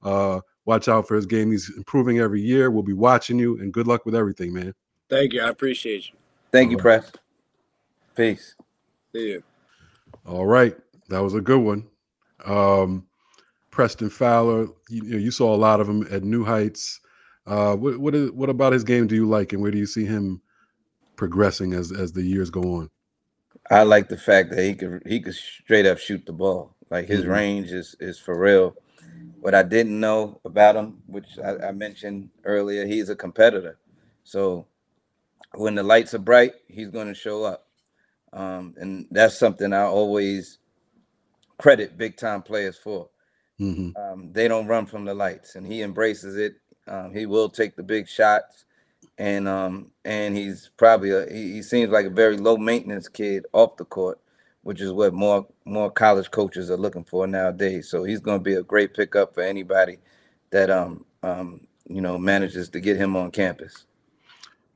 Uh, 0.03 0.41
watch 0.65 0.87
out 0.87 1.07
for 1.07 1.15
his 1.15 1.25
game. 1.25 1.51
He's 1.51 1.71
improving 1.75 2.19
every 2.19 2.41
year. 2.41 2.71
We'll 2.71 2.83
be 2.83 2.93
watching 2.93 3.39
you, 3.39 3.59
and 3.59 3.73
good 3.73 3.87
luck 3.87 4.05
with 4.05 4.15
everything, 4.15 4.53
man. 4.53 4.73
Thank 5.09 5.33
you. 5.33 5.41
I 5.41 5.49
appreciate 5.49 6.07
you. 6.09 6.15
Thank 6.51 6.71
you, 6.71 6.77
Press. 6.77 7.11
Peace. 8.15 8.55
See 9.11 9.31
you. 9.31 9.43
All 10.25 10.45
right, 10.45 10.75
that 11.09 11.19
was 11.19 11.35
a 11.35 11.41
good 11.41 11.59
one. 11.59 11.87
Um, 12.45 13.05
Preston 13.71 14.09
Fowler, 14.09 14.67
you, 14.89 15.03
you 15.17 15.31
saw 15.31 15.53
a 15.53 15.57
lot 15.57 15.79
of 15.79 15.89
him 15.89 16.07
at 16.09 16.23
New 16.23 16.43
Heights. 16.43 17.01
Uh, 17.45 17.75
what 17.75 17.97
what, 17.99 18.15
is, 18.15 18.31
what 18.31 18.49
about 18.49 18.73
his 18.73 18.83
game 18.83 19.05
do 19.05 19.15
you 19.15 19.27
like, 19.27 19.53
and 19.53 19.61
where 19.61 19.71
do 19.71 19.77
you 19.77 19.85
see 19.85 20.05
him 20.05 20.41
progressing 21.15 21.73
as 21.73 21.91
as 21.91 22.11
the 22.11 22.23
years 22.23 22.49
go 22.49 22.61
on? 22.61 22.89
I 23.69 23.83
like 23.83 24.09
the 24.09 24.17
fact 24.17 24.49
that 24.51 24.63
he 24.63 24.73
could 24.73 25.03
he 25.05 25.19
could 25.19 25.35
straight 25.35 25.85
up 25.85 25.97
shoot 25.97 26.25
the 26.25 26.33
ball. 26.33 26.75
Like 26.89 27.07
his 27.07 27.21
mm-hmm. 27.21 27.31
range 27.31 27.71
is 27.71 27.95
is 27.99 28.17
for 28.17 28.39
real. 28.39 28.75
What 29.45 29.53
I 29.53 29.61
didn't 29.61 29.99
know 29.99 30.41
about 30.43 30.75
him, 30.75 31.03
which 31.05 31.37
I, 31.37 31.67
I 31.67 31.71
mentioned 31.71 32.31
earlier, 32.45 32.87
he's 32.87 33.09
a 33.09 33.15
competitor. 33.15 33.77
So 34.23 34.65
when 35.53 35.75
the 35.75 35.83
lights 35.83 36.15
are 36.15 36.17
bright, 36.17 36.53
he's 36.67 36.89
going 36.89 37.09
to 37.09 37.13
show 37.13 37.43
up. 37.43 37.67
Um, 38.33 38.73
and 38.75 39.05
that's 39.11 39.37
something 39.37 39.71
I 39.71 39.83
always 39.83 40.57
credit 41.59 41.95
big 41.95 42.17
time 42.17 42.41
players 42.41 42.75
for. 42.75 43.09
Mm-hmm. 43.59 43.95
Um, 43.95 44.33
they 44.33 44.47
don't 44.47 44.65
run 44.65 44.87
from 44.87 45.05
the 45.05 45.13
lights, 45.13 45.55
and 45.55 45.67
he 45.67 45.83
embraces 45.83 46.37
it. 46.37 46.55
Um, 46.87 47.13
he 47.13 47.27
will 47.27 47.47
take 47.47 47.75
the 47.75 47.83
big 47.83 48.09
shots, 48.09 48.65
and 49.19 49.47
um, 49.47 49.91
and 50.03 50.35
he's 50.35 50.71
probably 50.75 51.11
a, 51.11 51.31
he, 51.31 51.53
he 51.53 51.61
seems 51.61 51.91
like 51.91 52.07
a 52.07 52.09
very 52.09 52.37
low 52.37 52.57
maintenance 52.57 53.07
kid 53.07 53.45
off 53.53 53.77
the 53.77 53.85
court 53.85 54.19
which 54.65 54.81
is 54.81 54.91
what 54.91 55.13
more 55.13 55.45
more 55.63 55.91
college 55.91 56.31
coaches 56.31 56.71
are 56.71 56.77
looking 56.77 57.03
for 57.03 57.27
nowadays. 57.27 57.87
So 57.87 58.03
he's 58.03 58.19
going 58.19 58.39
to 58.39 58.43
be 58.43 58.55
a 58.55 58.63
great 58.63 58.95
pickup 58.95 59.35
for 59.35 59.43
anybody 59.43 59.99
that 60.49 60.71
um 60.71 61.05
um 61.21 61.67
you 61.87 62.01
know 62.01 62.17
manages 62.17 62.67
to 62.69 62.79
get 62.79 62.97
him 62.97 63.15
on 63.15 63.29
campus. 63.29 63.85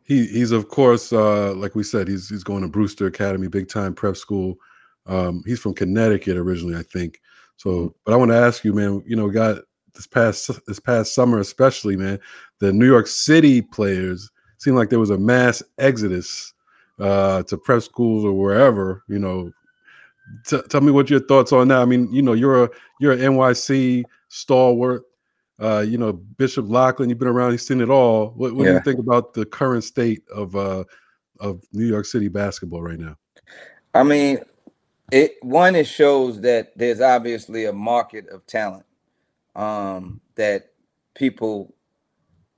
He 0.03 0.27
he's 0.27 0.51
of 0.51 0.69
course 0.69 1.12
uh, 1.12 1.55
like 1.55 1.74
we 1.74 1.81
said 1.81 2.08
he's 2.08 2.29
he's 2.29 2.43
going 2.43 2.62
to 2.62 2.67
Brewster 2.67 3.08
Academy, 3.08 3.48
big 3.48 3.67
time 3.67 3.96
prep 3.96 4.15
school. 4.15 4.60
Um, 5.08 5.41
he's 5.48 5.60
from 5.60 5.74
Connecticut 5.74 6.38
originally, 6.38 6.77
I 6.77 6.84
think. 6.84 7.19
So, 7.58 7.69
mm-hmm. 7.69 7.88
but 8.05 8.13
I 8.13 8.17
want 8.17 8.29
to 8.29 8.38
ask 8.38 8.63
you, 8.63 8.74
man. 8.74 9.01
You 9.08 9.15
know, 9.15 9.27
got 9.27 9.63
this 9.96 10.05
past 10.05 10.51
this 10.67 10.79
past 10.79 11.15
summer, 11.15 11.39
especially, 11.39 11.98
man. 11.98 12.19
The 12.60 12.72
New 12.72 12.86
York 12.86 13.08
City 13.08 13.63
players 13.63 14.29
seemed 14.60 14.77
like 14.77 14.91
there 14.91 15.00
was 15.00 15.10
a 15.10 15.17
mass 15.17 15.63
exodus 15.79 16.53
uh, 17.00 17.41
to 17.43 17.58
prep 17.58 17.81
schools 17.81 18.24
or 18.24 18.34
wherever. 18.34 19.03
You 19.08 19.17
know, 19.17 19.51
T- 20.45 20.62
tell 20.69 20.81
me 20.81 20.91
what 20.91 21.09
your 21.09 21.19
thoughts 21.19 21.51
on 21.51 21.67
that. 21.69 21.79
I 21.79 21.86
mean, 21.86 22.12
you 22.12 22.21
know, 22.21 22.33
you're 22.33 22.65
a 22.65 22.69
you're 23.00 23.13
an 23.13 23.19
NYC 23.19 24.03
stalwart. 24.29 25.03
Uh, 25.62 25.81
you 25.81 25.98
know, 25.98 26.13
Bishop 26.13 26.65
Loughlin, 26.69 27.09
you've 27.09 27.19
been 27.19 27.27
around, 27.27 27.51
you've 27.51 27.62
seen 27.62 27.81
it 27.81 27.89
all. 27.89 28.29
What, 28.38 28.53
what 28.53 28.63
yeah. 28.63 28.69
do 28.69 28.74
you 28.75 28.81
think 28.81 29.00
about 29.00 29.33
the 29.33 29.45
current 29.45 29.83
state 29.83 30.24
of 30.33 30.55
uh, 30.55 30.86
of 31.39 31.63
New 31.74 31.86
York 31.86 32.05
City 32.05 32.29
basketball 32.29 32.81
right 32.81 33.00
now? 33.00 33.17
I 33.93 34.03
mean, 34.03 34.39
it 35.12 35.36
one 35.41 35.75
it 35.75 35.88
shows 35.88 36.41
that 36.41 36.77
there's 36.77 37.01
obviously 37.01 37.65
a 37.65 37.74
market 37.74 38.27
of 38.29 38.45
talent 38.45 38.86
um, 39.55 40.21
that 40.36 40.71
people 41.15 41.74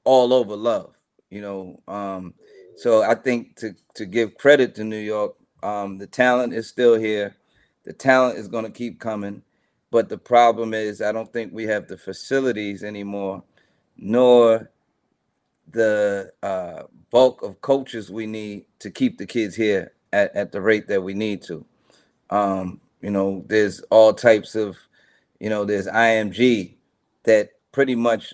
all 0.04 0.34
over 0.34 0.56
love. 0.56 0.96
You 1.30 1.42
know, 1.42 1.82
um, 1.88 2.34
so 2.76 3.04
I 3.04 3.16
think 3.16 3.56
to 3.58 3.74
to 3.96 4.06
give 4.06 4.38
credit 4.38 4.76
to 4.76 4.84
New 4.84 4.98
York, 5.00 5.36
um, 5.64 5.98
the 5.98 6.08
talent 6.08 6.54
is 6.54 6.68
still 6.68 6.96
here. 7.00 7.36
The 7.84 7.94
talent 7.94 8.38
is 8.38 8.48
going 8.48 8.66
to 8.66 8.72
keep 8.72 9.00
coming. 9.00 9.44
But 9.92 10.10
the 10.10 10.18
problem 10.18 10.74
is, 10.74 11.02
I 11.02 11.12
don't 11.12 11.32
think 11.34 11.54
we 11.54 11.66
have 11.66 11.88
the 11.88 11.98
facilities 11.98 12.84
anymore, 12.84 13.44
nor 13.98 14.72
the 15.70 16.32
uh, 16.44 16.84
bulk 17.12 17.44
of 17.44 17.62
coaches 17.62 18.12
we 18.12 18.26
need 18.26 18.66
to 18.80 18.90
keep 18.90 19.18
the 19.18 19.26
kids 19.26 19.56
here 19.56 19.94
at, 20.14 20.36
at 20.36 20.52
the 20.52 20.62
rate 20.62 20.88
that 20.88 21.04
we 21.04 21.14
need 21.14 21.42
to. 21.44 21.66
Um, 22.30 22.82
you 23.02 23.12
know, 23.12 23.44
there's 23.48 23.82
all 23.92 24.14
types 24.14 24.56
of, 24.56 24.78
you 25.40 25.50
know, 25.50 25.66
there's 25.66 25.88
IMG 25.88 26.76
that 27.24 27.52
pretty 27.72 27.96
much 27.96 28.34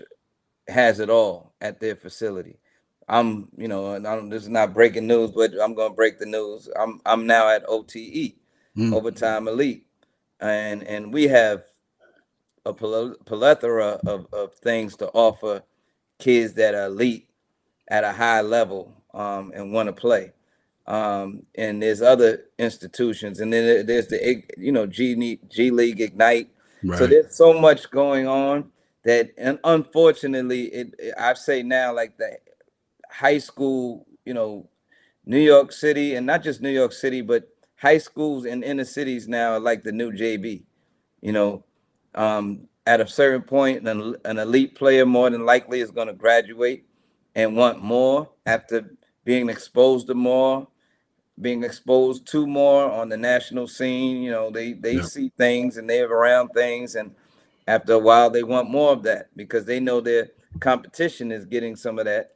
has 0.68 1.00
it 1.00 1.10
all 1.10 1.54
at 1.62 1.80
their 1.80 1.96
facility. 1.96 2.60
I'm, 3.08 3.50
you 3.58 3.68
know, 3.68 3.96
I'm, 3.96 4.30
this 4.30 4.44
is 4.44 4.50
not 4.50 4.74
breaking 4.74 5.08
news, 5.08 5.32
but 5.32 5.51
I'm 5.62 5.74
going 5.74 5.92
to 5.92 5.96
break 5.96 6.20
the 6.20 6.25
news. 6.25 6.70
I'm 6.77 7.00
I'm 7.06 7.25
now 7.25 7.50
at 7.50 7.63
OTE 7.68 8.36
mm. 8.78 8.94
overtime 8.94 9.48
elite, 9.48 9.86
and 10.40 10.84
and 10.84 11.14
we 11.14 11.24
have 11.28 11.64
a 12.66 12.74
plethora 12.74 14.00
of, 14.06 14.28
of 14.34 14.54
things 14.56 14.96
to 14.98 15.08
offer 15.10 15.64
kids 16.20 16.54
that 16.54 16.76
are 16.76 16.88
elite 16.88 17.30
at 17.88 18.04
a 18.04 18.12
high 18.12 18.42
level 18.42 18.94
um, 19.14 19.52
and 19.56 19.72
want 19.72 19.88
to 19.88 19.94
play. 19.94 20.34
Um, 20.86 21.44
and 21.56 21.82
there's 21.82 22.02
other 22.02 22.46
institutions, 22.58 23.40
and 23.40 23.52
then 23.52 23.86
there's 23.86 24.08
the 24.08 24.44
you 24.58 24.72
know 24.72 24.86
G 24.86 25.38
G 25.50 25.72
League 25.72 26.00
Ignite. 26.00 26.50
Right. 26.84 26.98
So 26.98 27.08
there's 27.08 27.36
so 27.36 27.60
much 27.60 27.90
going 27.90 28.28
on 28.28 28.72
that, 29.04 29.32
and 29.38 29.60
unfortunately, 29.64 30.66
it, 30.66 30.94
it 30.98 31.14
I 31.18 31.34
say 31.34 31.64
now 31.64 31.94
like 31.94 32.18
the 32.18 32.38
high 33.10 33.40
school, 33.40 34.06
you 34.26 34.34
know, 34.34 34.70
New 35.26 35.40
York 35.40 35.74
City, 35.74 36.16
and 36.16 36.26
not 36.26 36.44
just 36.44 36.62
New 36.62 36.70
York 36.70 36.94
City, 36.94 37.22
but 37.22 37.50
high 37.78 37.98
schools 37.98 38.46
in 38.46 38.64
inner 38.64 38.86
cities 38.86 39.28
now 39.28 39.54
are 39.54 39.60
like 39.60 39.84
the 39.84 39.92
new 39.92 40.12
JB. 40.12 40.64
You 41.22 41.32
know, 41.32 41.64
um, 42.16 42.68
at 42.86 43.02
a 43.02 43.08
certain 43.08 43.42
point, 43.42 43.88
an, 43.88 44.16
an 44.26 44.38
elite 44.38 44.76
player 44.76 45.06
more 45.06 45.30
than 45.30 45.46
likely 45.46 45.80
is 45.80 45.92
going 45.92 46.08
to 46.08 46.14
graduate 46.14 46.86
and 47.36 47.56
want 47.56 47.82
more 47.82 48.30
after 48.46 48.96
being 49.24 49.50
exposed 49.50 50.08
to 50.08 50.14
more, 50.14 50.68
being 51.40 51.64
exposed 51.64 52.26
to 52.28 52.48
more 52.48 52.92
on 52.92 53.10
the 53.10 53.18
national 53.18 53.68
scene. 53.68 54.24
You 54.24 54.32
know, 54.32 54.50
they 54.50 54.74
they 54.74 54.96
yeah. 54.96 55.04
see 55.04 55.32
things 55.38 55.78
and 55.78 55.90
they're 55.90 56.12
around 56.12 56.50
things, 56.50 56.96
and 56.96 57.14
after 57.68 57.94
a 57.94 58.00
while, 58.00 58.30
they 58.30 58.44
want 58.44 58.70
more 58.70 58.94
of 58.94 59.04
that 59.04 59.30
because 59.36 59.66
they 59.66 59.80
know 59.80 60.02
their 60.02 60.30
competition 60.60 61.32
is 61.32 61.46
getting 61.46 61.76
some 61.76 62.00
of 62.00 62.06
that. 62.06 62.32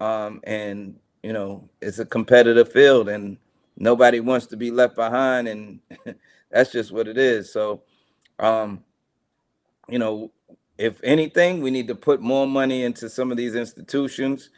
Um, 0.00 0.40
and 0.44 0.96
you 1.22 1.32
know, 1.32 1.68
it's 1.80 2.00
a 2.00 2.04
competitive 2.04 2.72
field, 2.72 3.08
and 3.08 3.38
nobody 3.76 4.20
wants 4.20 4.46
to 4.46 4.56
be 4.56 4.70
left 4.70 4.96
behind 4.96 5.48
and 5.48 5.80
that's 6.50 6.72
just 6.72 6.92
what 6.92 7.08
it 7.08 7.18
is. 7.18 7.52
So 7.52 7.82
um 8.38 8.84
you 9.88 9.98
know 9.98 10.32
if 10.78 11.00
anything 11.04 11.62
we 11.62 11.70
need 11.70 11.88
to 11.88 11.94
put 11.94 12.20
more 12.20 12.46
money 12.46 12.82
into 12.84 13.08
some 13.08 13.30
of 13.30 13.36
these 13.36 13.54
institutions 13.54 14.50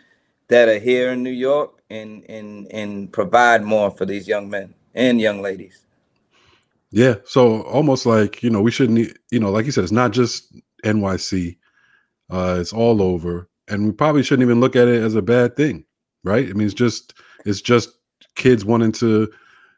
that 0.49 0.69
are 0.69 0.79
here 0.79 1.13
in 1.13 1.23
new 1.23 1.31
york 1.31 1.83
and 1.91 2.25
and 2.29 2.71
and 2.71 3.13
provide 3.13 3.63
more 3.63 3.91
for 3.91 4.07
these 4.07 4.29
young 4.29 4.49
men 4.49 4.75
and 4.95 5.21
young 5.21 5.43
ladies. 5.43 5.85
Yeah 6.91 7.17
so 7.25 7.63
almost 7.63 8.07
like 8.07 8.43
you 8.43 8.51
know 8.51 8.63
we 8.63 8.71
shouldn't 8.71 9.17
you 9.31 9.41
know 9.41 9.51
like 9.51 9.67
you 9.67 9.73
said 9.73 9.85
it's 9.85 9.93
not 9.93 10.13
just 10.13 10.55
nyc 10.85 11.57
uh 12.31 12.57
it's 12.61 12.73
all 12.73 13.03
over 13.03 13.49
and 13.69 13.87
we 13.87 13.93
probably 13.93 14.23
shouldn't 14.23 14.47
even 14.47 14.61
look 14.61 14.77
at 14.77 14.89
it 14.89 15.03
as 15.03 15.15
a 15.15 15.23
bad 15.23 15.57
thing 15.57 15.85
right? 16.25 16.49
I 16.49 16.53
mean 16.53 16.67
it's 16.67 16.75
just 16.75 17.15
it's 17.45 17.61
just 17.61 17.91
kids 18.35 18.65
wanting 18.65 18.93
to, 18.93 19.31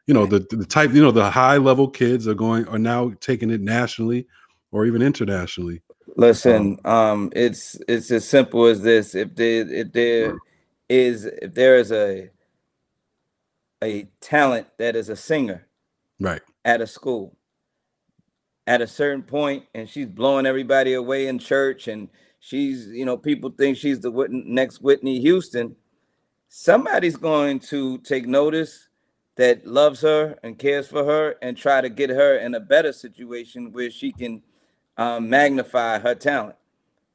you 0.05 0.13
know, 0.13 0.25
the 0.25 0.39
the 0.49 0.65
type, 0.65 0.91
you 0.93 1.01
know, 1.01 1.11
the 1.11 1.29
high 1.29 1.57
level 1.57 1.89
kids 1.89 2.27
are 2.27 2.33
going 2.33 2.67
are 2.67 2.79
now 2.79 3.11
taking 3.19 3.49
it 3.49 3.61
nationally 3.61 4.27
or 4.71 4.85
even 4.85 5.01
internationally. 5.01 5.81
Listen, 6.15 6.79
um, 6.85 6.93
um 6.93 7.31
it's 7.35 7.77
it's 7.87 8.11
as 8.11 8.27
simple 8.27 8.65
as 8.65 8.81
this. 8.81 9.15
If 9.15 9.35
there 9.35 9.69
if 9.69 9.91
there 9.91 10.37
is 10.89 11.25
if 11.25 11.53
there 11.53 11.77
is 11.77 11.91
a 11.91 12.29
a 13.83 14.07
talent 14.21 14.67
that 14.77 14.95
is 14.95 15.09
a 15.09 15.15
singer, 15.15 15.67
right, 16.19 16.41
at 16.65 16.81
a 16.81 16.87
school, 16.87 17.37
at 18.65 18.81
a 18.81 18.87
certain 18.87 19.23
point, 19.23 19.65
and 19.75 19.87
she's 19.87 20.07
blowing 20.07 20.45
everybody 20.45 20.93
away 20.93 21.27
in 21.27 21.37
church, 21.37 21.87
and 21.87 22.09
she's 22.39 22.87
you 22.87 23.05
know 23.05 23.17
people 23.17 23.51
think 23.51 23.77
she's 23.77 23.99
the 23.99 24.27
next 24.29 24.81
Whitney 24.81 25.19
Houston 25.19 25.75
somebody's 26.49 27.17
going 27.17 27.59
to 27.59 27.97
take 27.99 28.25
notice 28.25 28.87
that 29.35 29.65
loves 29.65 30.01
her 30.01 30.37
and 30.43 30.57
cares 30.57 30.87
for 30.87 31.03
her 31.03 31.35
and 31.41 31.55
try 31.55 31.79
to 31.79 31.89
get 31.89 32.09
her 32.09 32.37
in 32.37 32.55
a 32.55 32.59
better 32.59 32.91
situation 32.91 33.71
where 33.71 33.91
she 33.91 34.11
can 34.11 34.41
um, 34.97 35.29
magnify 35.29 35.99
her 35.99 36.15
talent. 36.15 36.55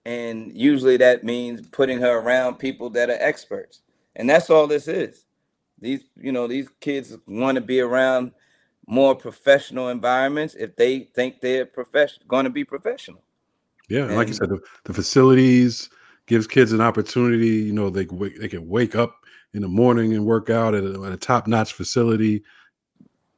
And 0.04 0.56
usually 0.56 0.96
that 0.98 1.24
means 1.24 1.68
putting 1.68 2.00
her 2.00 2.18
around 2.18 2.56
people 2.56 2.90
that 2.90 3.10
are 3.10 3.18
experts. 3.18 3.82
And 4.16 4.28
that's 4.30 4.50
all 4.50 4.66
this 4.66 4.88
is. 4.88 5.24
These, 5.80 6.02
you 6.16 6.32
know, 6.32 6.46
these 6.46 6.68
kids 6.80 7.16
want 7.26 7.56
to 7.56 7.60
be 7.60 7.80
around 7.80 8.32
more 8.86 9.14
professional 9.14 9.88
environments 9.88 10.54
if 10.54 10.76
they 10.76 11.00
think 11.14 11.40
they're 11.40 11.66
professional 11.66 12.26
going 12.28 12.44
to 12.44 12.50
be 12.50 12.64
professional. 12.64 13.22
Yeah, 13.88 14.04
and 14.04 14.16
like 14.16 14.28
you 14.28 14.34
said, 14.34 14.48
the, 14.48 14.60
the, 14.84 14.94
facilities 14.94 15.90
gives 16.26 16.46
kids 16.46 16.72
an 16.72 16.80
opportunity. 16.80 17.48
You 17.48 17.72
know, 17.72 17.90
they 17.90 18.04
they 18.04 18.48
can 18.48 18.68
wake 18.68 18.94
up 18.94 19.21
in 19.54 19.62
the 19.62 19.68
morning 19.68 20.14
and 20.14 20.24
work 20.24 20.50
out 20.50 20.74
at 20.74 20.84
a, 20.84 21.02
a 21.02 21.16
top 21.16 21.46
notch 21.46 21.72
facility. 21.72 22.42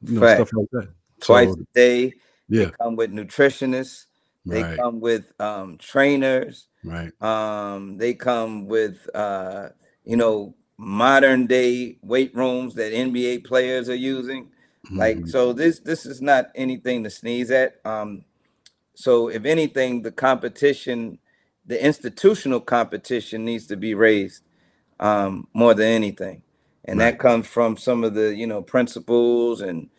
You 0.01 0.19
know, 0.19 0.35
stuff 0.35 0.49
like 0.53 0.67
that. 0.71 0.89
Twice 1.21 1.49
so, 1.49 1.59
a 1.59 1.65
day. 1.73 2.13
Yeah, 2.47 2.65
they 2.65 2.71
come 2.71 2.95
with 2.95 3.11
nutritionists. 3.11 4.05
They 4.45 4.61
right. 4.61 4.77
come 4.77 4.99
with 4.99 5.33
um, 5.39 5.77
trainers. 5.77 6.67
Right. 6.83 7.09
Um, 7.21 7.97
they 7.97 8.13
come 8.13 8.67
with 8.67 9.09
uh, 9.15 9.69
you 10.03 10.17
know 10.17 10.55
modern 10.77 11.47
day 11.47 11.97
weight 12.01 12.35
rooms 12.35 12.75
that 12.75 12.93
NBA 12.93 13.45
players 13.45 13.89
are 13.89 13.95
using. 13.95 14.45
Mm-hmm. 14.85 14.97
Like 14.97 15.27
so, 15.27 15.53
this 15.53 15.79
this 15.79 16.05
is 16.05 16.21
not 16.21 16.51
anything 16.55 17.03
to 17.03 17.09
sneeze 17.09 17.49
at. 17.49 17.79
Um, 17.83 18.25
so 18.93 19.27
if 19.27 19.45
anything, 19.45 20.03
the 20.03 20.11
competition, 20.11 21.17
the 21.65 21.83
institutional 21.83 22.61
competition, 22.61 23.43
needs 23.43 23.67
to 23.67 23.75
be 23.75 23.93
raised 23.93 24.44
um, 24.99 25.47
more 25.53 25.73
than 25.73 25.87
anything, 25.87 26.41
and 26.85 26.99
right. 26.99 27.11
that 27.11 27.19
comes 27.19 27.47
from 27.47 27.77
some 27.77 28.03
of 28.03 28.13
the 28.13 28.35
you 28.35 28.47
know 28.47 28.61
principals 28.61 29.61
and 29.61 29.89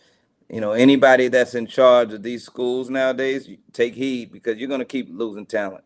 you 0.49 0.61
know 0.61 0.73
anybody 0.73 1.29
that's 1.29 1.55
in 1.55 1.67
charge 1.67 2.13
of 2.13 2.23
these 2.23 2.45
schools 2.45 2.91
nowadays. 2.91 3.49
Take 3.73 3.95
heed 3.95 4.33
because 4.33 4.59
you're 4.59 4.69
going 4.69 4.81
to 4.81 4.85
keep 4.85 5.09
losing 5.11 5.47
talent. 5.47 5.85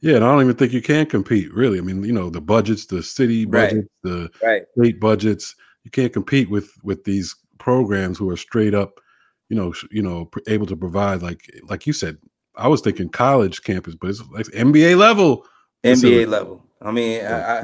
Yeah, 0.00 0.16
and 0.16 0.24
I 0.24 0.32
don't 0.32 0.42
even 0.42 0.56
think 0.56 0.72
you 0.72 0.82
can 0.82 1.06
compete 1.06 1.52
really. 1.54 1.78
I 1.78 1.82
mean, 1.82 2.02
you 2.02 2.12
know, 2.12 2.28
the 2.28 2.40
budgets, 2.40 2.86
the 2.86 3.02
city 3.02 3.44
budgets, 3.44 3.88
right. 4.02 4.10
the 4.10 4.30
right. 4.42 4.62
state 4.76 5.00
budgets, 5.00 5.54
you 5.84 5.90
can't 5.90 6.12
compete 6.12 6.50
with 6.50 6.72
with 6.82 7.04
these 7.04 7.34
programs 7.58 8.18
who 8.18 8.28
are 8.28 8.36
straight 8.36 8.74
up, 8.74 9.00
you 9.48 9.56
know, 9.56 9.72
you 9.92 10.02
know, 10.02 10.28
able 10.48 10.66
to 10.66 10.76
provide 10.76 11.22
like 11.22 11.48
like 11.64 11.86
you 11.86 11.92
said. 11.92 12.18
I 12.56 12.68
was 12.68 12.82
thinking 12.82 13.08
college 13.08 13.62
campus, 13.62 13.94
but 13.94 14.10
it's 14.10 14.20
like 14.30 14.46
NBA 14.46 14.98
level. 14.98 15.46
NBA 15.84 15.94
facility. 15.94 16.26
level. 16.26 16.62
I 16.82 16.90
mean, 16.90 17.24
I, 17.24 17.60
I, 17.60 17.62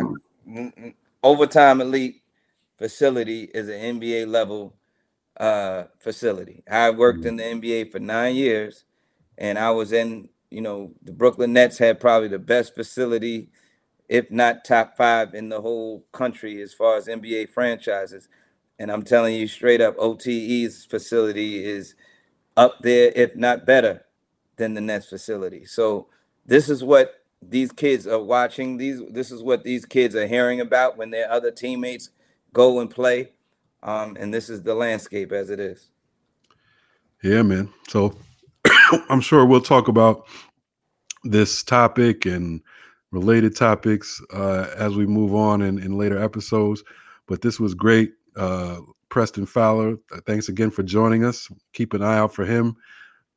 overtime 1.22 1.80
elite 1.80 2.22
facility 2.76 3.44
is 3.44 3.68
an 3.68 4.00
NBA 4.00 4.28
level 4.28 4.76
uh, 5.38 5.84
facility. 5.98 6.62
I 6.70 6.90
worked 6.90 7.20
mm-hmm. 7.20 7.40
in 7.40 7.60
the 7.60 7.68
NBA 7.70 7.92
for 7.92 7.98
nine 7.98 8.36
years, 8.36 8.84
and 9.36 9.58
I 9.58 9.70
was 9.70 9.92
in 9.92 10.28
you 10.50 10.60
know, 10.60 10.92
the 11.02 11.12
Brooklyn 11.12 11.52
Nets 11.52 11.78
had 11.78 12.00
probably 12.00 12.28
the 12.28 12.38
best 12.38 12.74
facility, 12.74 13.50
if 14.08 14.30
not 14.30 14.64
top 14.64 14.96
five 14.96 15.34
in 15.34 15.48
the 15.48 15.60
whole 15.60 16.06
country 16.12 16.60
as 16.62 16.72
far 16.72 16.96
as 16.96 17.06
NBA 17.06 17.50
franchises. 17.50 18.28
And 18.78 18.90
I'm 18.90 19.02
telling 19.02 19.34
you 19.34 19.46
straight 19.46 19.80
up, 19.80 19.96
OTE's 19.98 20.84
facility 20.84 21.64
is 21.64 21.94
up 22.56 22.78
there, 22.80 23.12
if 23.14 23.36
not 23.36 23.66
better, 23.66 24.04
than 24.56 24.74
the 24.74 24.80
Nets 24.80 25.08
facility. 25.08 25.64
So 25.64 26.08
this 26.46 26.68
is 26.68 26.82
what 26.82 27.14
these 27.42 27.72
kids 27.72 28.06
are 28.06 28.22
watching. 28.22 28.76
These 28.76 29.02
this 29.10 29.30
is 29.30 29.42
what 29.42 29.64
these 29.64 29.84
kids 29.84 30.14
are 30.14 30.26
hearing 30.26 30.60
about 30.60 30.96
when 30.96 31.10
their 31.10 31.30
other 31.30 31.50
teammates 31.50 32.10
go 32.52 32.80
and 32.80 32.90
play. 32.90 33.32
Um, 33.82 34.16
and 34.18 34.34
this 34.34 34.48
is 34.48 34.62
the 34.62 34.74
landscape 34.74 35.32
as 35.32 35.50
it 35.50 35.60
is. 35.60 35.90
Yeah, 37.22 37.42
man. 37.42 37.72
So 37.88 38.16
I'm 39.08 39.20
sure 39.20 39.44
we'll 39.44 39.60
talk 39.60 39.88
about 39.88 40.26
this 41.24 41.62
topic 41.62 42.26
and 42.26 42.60
related 43.10 43.56
topics 43.56 44.20
uh, 44.32 44.68
as 44.76 44.94
we 44.94 45.06
move 45.06 45.34
on 45.34 45.62
in, 45.62 45.78
in 45.78 45.96
later 45.96 46.22
episodes. 46.22 46.82
But 47.26 47.42
this 47.42 47.60
was 47.60 47.74
great. 47.74 48.12
Uh, 48.36 48.80
Preston 49.08 49.46
Fowler, 49.46 49.96
thanks 50.26 50.48
again 50.48 50.70
for 50.70 50.82
joining 50.82 51.24
us. 51.24 51.48
Keep 51.72 51.94
an 51.94 52.02
eye 52.02 52.18
out 52.18 52.34
for 52.34 52.44
him. 52.44 52.76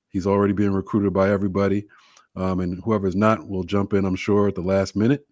He's 0.10 0.28
already 0.28 0.54
being 0.54 0.74
recruited 0.74 1.14
by 1.14 1.30
everybody. 1.32 1.88
Um, 2.36 2.60
and 2.62 2.82
whoever's 2.84 3.16
not 3.16 3.48
will 3.48 3.64
jump 3.64 3.94
in, 3.94 4.06
I'm 4.06 4.16
sure, 4.16 4.48
at 4.48 4.56
the 4.56 4.62
last 4.62 4.96
minute. 4.96 5.26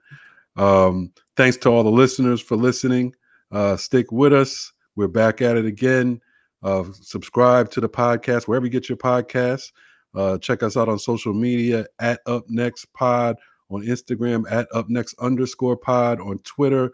Um, 0.55 1.11
thanks 1.37 1.57
to 1.57 1.69
all 1.69 1.83
the 1.83 1.89
listeners 1.89 2.41
for 2.41 2.57
listening. 2.57 3.15
Uh, 3.51 3.77
stick 3.77 4.11
with 4.11 4.33
us. 4.33 4.73
We're 4.95 5.07
back 5.07 5.41
at 5.41 5.57
it 5.57 5.65
again. 5.65 6.21
Uh, 6.61 6.83
subscribe 6.91 7.71
to 7.71 7.81
the 7.81 7.89
podcast 7.89 8.47
wherever 8.47 8.65
you 8.65 8.71
get 8.71 8.89
your 8.89 8.97
podcasts. 8.97 9.71
Uh, 10.13 10.37
check 10.37 10.63
us 10.63 10.75
out 10.75 10.89
on 10.89 10.99
social 10.99 11.33
media 11.33 11.85
at 11.99 12.19
Up 12.25 12.49
Next 12.49 12.91
Pod 12.93 13.37
on 13.69 13.83
Instagram, 13.83 14.43
at 14.51 14.67
Up 14.73 14.89
Next 14.89 15.15
underscore 15.19 15.77
Pod 15.77 16.19
on 16.19 16.39
Twitter 16.39 16.91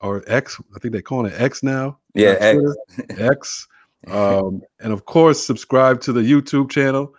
or 0.00 0.24
X. 0.26 0.60
I 0.74 0.78
think 0.78 0.92
they 0.92 1.02
call 1.02 1.26
it 1.26 1.34
X 1.40 1.62
now. 1.62 1.98
Yeah, 2.14 2.36
X. 2.40 2.60
X. 3.18 3.68
Um, 4.08 4.62
and 4.80 4.92
of 4.92 5.04
course, 5.04 5.46
subscribe 5.46 6.00
to 6.02 6.12
the 6.12 6.22
YouTube 6.22 6.70
channel, 6.70 7.14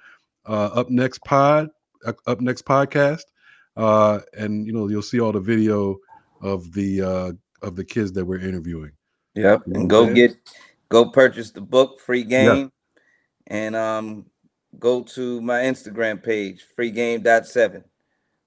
uh, 0.46 0.70
Up 0.74 0.90
Next 0.90 1.24
Pod, 1.24 1.70
Up 2.06 2.42
Next 2.42 2.66
Podcast, 2.66 3.24
uh, 3.78 4.20
and 4.38 4.66
you 4.66 4.74
know 4.74 4.88
you'll 4.88 5.02
see 5.02 5.20
all 5.20 5.32
the 5.32 5.40
video 5.40 5.98
of 6.42 6.72
the 6.74 7.02
uh, 7.02 7.32
of 7.62 7.76
the 7.76 7.84
kids 7.84 8.12
that 8.14 8.26
we're 8.26 8.40
interviewing. 8.40 8.92
Yep, 9.36 9.68
and 9.68 9.90
go 9.90 10.14
get 10.14 10.36
go 10.90 11.10
purchase 11.10 11.52
the 11.52 11.62
book, 11.62 12.00
free 12.00 12.24
game, 12.24 12.72
and 13.48 13.76
um 13.76 14.26
go 14.80 15.04
to 15.04 15.42
my 15.42 15.62
Instagram 15.62 16.22
page, 16.22 16.66
free 16.76 16.92
game 16.92 17.22
dot 17.22 17.46
seven. 17.46 17.84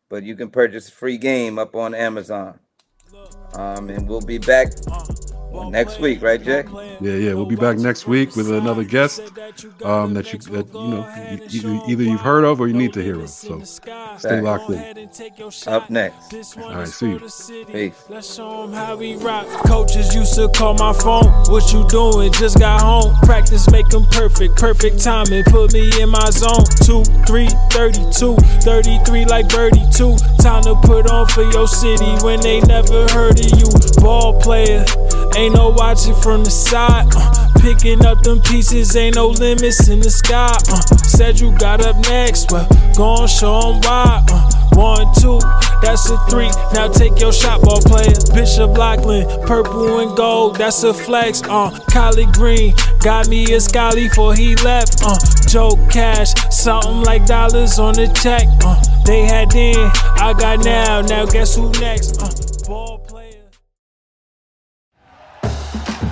But 0.09 0.23
you 0.23 0.37
can 0.37 0.51
purchase 0.51 0.91
free 0.91 1.19
game 1.19 1.59
up 1.59 1.75
on 1.75 1.95
Amazon. 1.95 2.61
Um, 3.55 3.89
and 3.89 4.09
we'll 4.09 4.21
be 4.21 4.39
back 4.39 4.69
next 5.71 6.01
week, 6.01 6.23
right, 6.23 6.43
Jack? 6.43 6.67
Yeah, 7.01 7.15
yeah. 7.15 7.35
We'll 7.35 7.47
be 7.47 7.57
back 7.57 7.79
next 7.79 8.07
week 8.07 8.37
with 8.37 8.51
another 8.51 8.85
guest 8.85 9.21
um, 9.85 10.15
that 10.15 10.33
you 10.33 10.39
that 10.39 10.67
you 10.73 10.89
know 10.89 11.77
you, 11.77 11.83
either 11.89 12.03
you've 12.03 12.21
heard 12.21 12.45
of 12.45 12.61
or 12.61 12.69
you 12.69 12.75
need 12.75 12.93
to 12.95 13.03
hear 13.03 13.21
of. 13.21 13.31
So 13.31 13.61
stay 13.63 14.41
locked 14.41 14.71
in. 14.71 15.09
Up 15.67 15.91
next. 15.91 16.57
All 16.59 16.75
right, 16.75 16.89
see 16.89 17.11
you. 17.11 17.21
Peace. 17.67 18.05
Let's 18.09 18.35
show 18.35 18.63
them 18.63 18.73
how 18.73 18.97
we 18.97 19.17
rock. 19.17 19.47
Coaches 19.67 20.15
used 20.15 20.35
to 20.35 20.49
call 20.49 20.75
my 20.75 20.93
phone. 20.93 21.27
What 21.49 21.73
you 21.73 21.87
doing? 21.89 22.33
Just 22.33 22.59
got 22.59 22.81
home. 22.81 23.15
Practice 23.23 23.71
make 23.71 23.89
them 23.89 24.05
perfect. 24.11 24.57
Perfect 24.57 25.03
timing. 25.03 25.45
Put 25.45 25.73
me 25.73 25.91
in 26.01 26.09
my 26.09 26.31
zone. 26.31 26.65
Two, 26.85 27.05
three, 27.27 27.49
32. 27.71 28.37
33 28.63 29.25
like 29.27 29.49
birdie 29.49 29.85
two. 29.93 30.17
Time 30.41 30.63
to 30.63 30.75
put 30.85 31.11
on 31.11 31.27
for 31.29 31.43
your 31.53 31.67
city 31.67 32.11
when 32.25 32.41
they 32.41 32.61
never 32.63 33.07
heard 33.09 33.39
of 33.39 33.59
you. 33.59 33.67
Ball 34.01 34.41
player. 34.41 34.85
Ain't 35.37 35.44
no 35.53 35.71
watching 35.71 36.15
from 36.15 36.45
the 36.45 36.51
side. 36.51 37.07
Uh, 37.15 37.49
picking 37.61 38.05
up 38.05 38.23
them 38.23 38.41
pieces, 38.41 38.97
ain't 38.97 39.17
no 39.17 39.29
limits 39.29 39.89
in 39.89 40.01
the 40.01 40.11
sky. 40.11 40.57
Uh, 40.71 40.81
said 41.05 41.41
you 41.41 41.57
got 41.59 41.85
up 41.85 41.97
next, 42.09 42.51
well, 42.51 42.67
gon' 42.97 43.29
show 43.29 43.61
them 43.61 43.81
why. 43.83 44.25
Uh, 44.31 44.51
one, 44.77 45.07
two, 45.21 45.39
that's 45.83 46.09
a 46.11 46.19
three. 46.31 46.51
Now 46.73 46.89
take 46.89 47.21
your 47.21 47.33
shot, 47.33 47.63
ball 47.63 47.81
player. 47.81 48.15
Bishop 48.35 48.77
Loughlin, 48.77 49.27
purple 49.47 50.01
and 50.01 50.17
gold, 50.17 50.57
that's 50.57 50.83
a 50.83 50.93
flex. 50.95 51.43
Uh, 51.43 51.71
Kylie 51.91 52.33
Green 52.33 52.75
got 53.01 53.29
me 53.29 53.45
a 53.55 53.61
Scotty 53.61 54.09
before 54.09 54.35
he 54.35 54.57
left. 54.57 55.03
Uh, 55.05 55.17
Joe 55.49 55.77
Cash, 55.91 56.33
something 56.51 57.03
like 57.03 57.27
dollars 57.27 57.79
on 57.79 57.95
the 57.95 58.07
check. 58.23 58.47
Uh, 58.65 58.83
they 59.05 59.23
had 59.23 59.51
then, 59.51 59.77
I 60.17 60.35
got 60.39 60.65
now. 60.65 61.03
Now 61.03 61.27
guess 61.27 61.55
who 61.57 61.71
next? 61.73 62.21
Uh, 62.21 62.54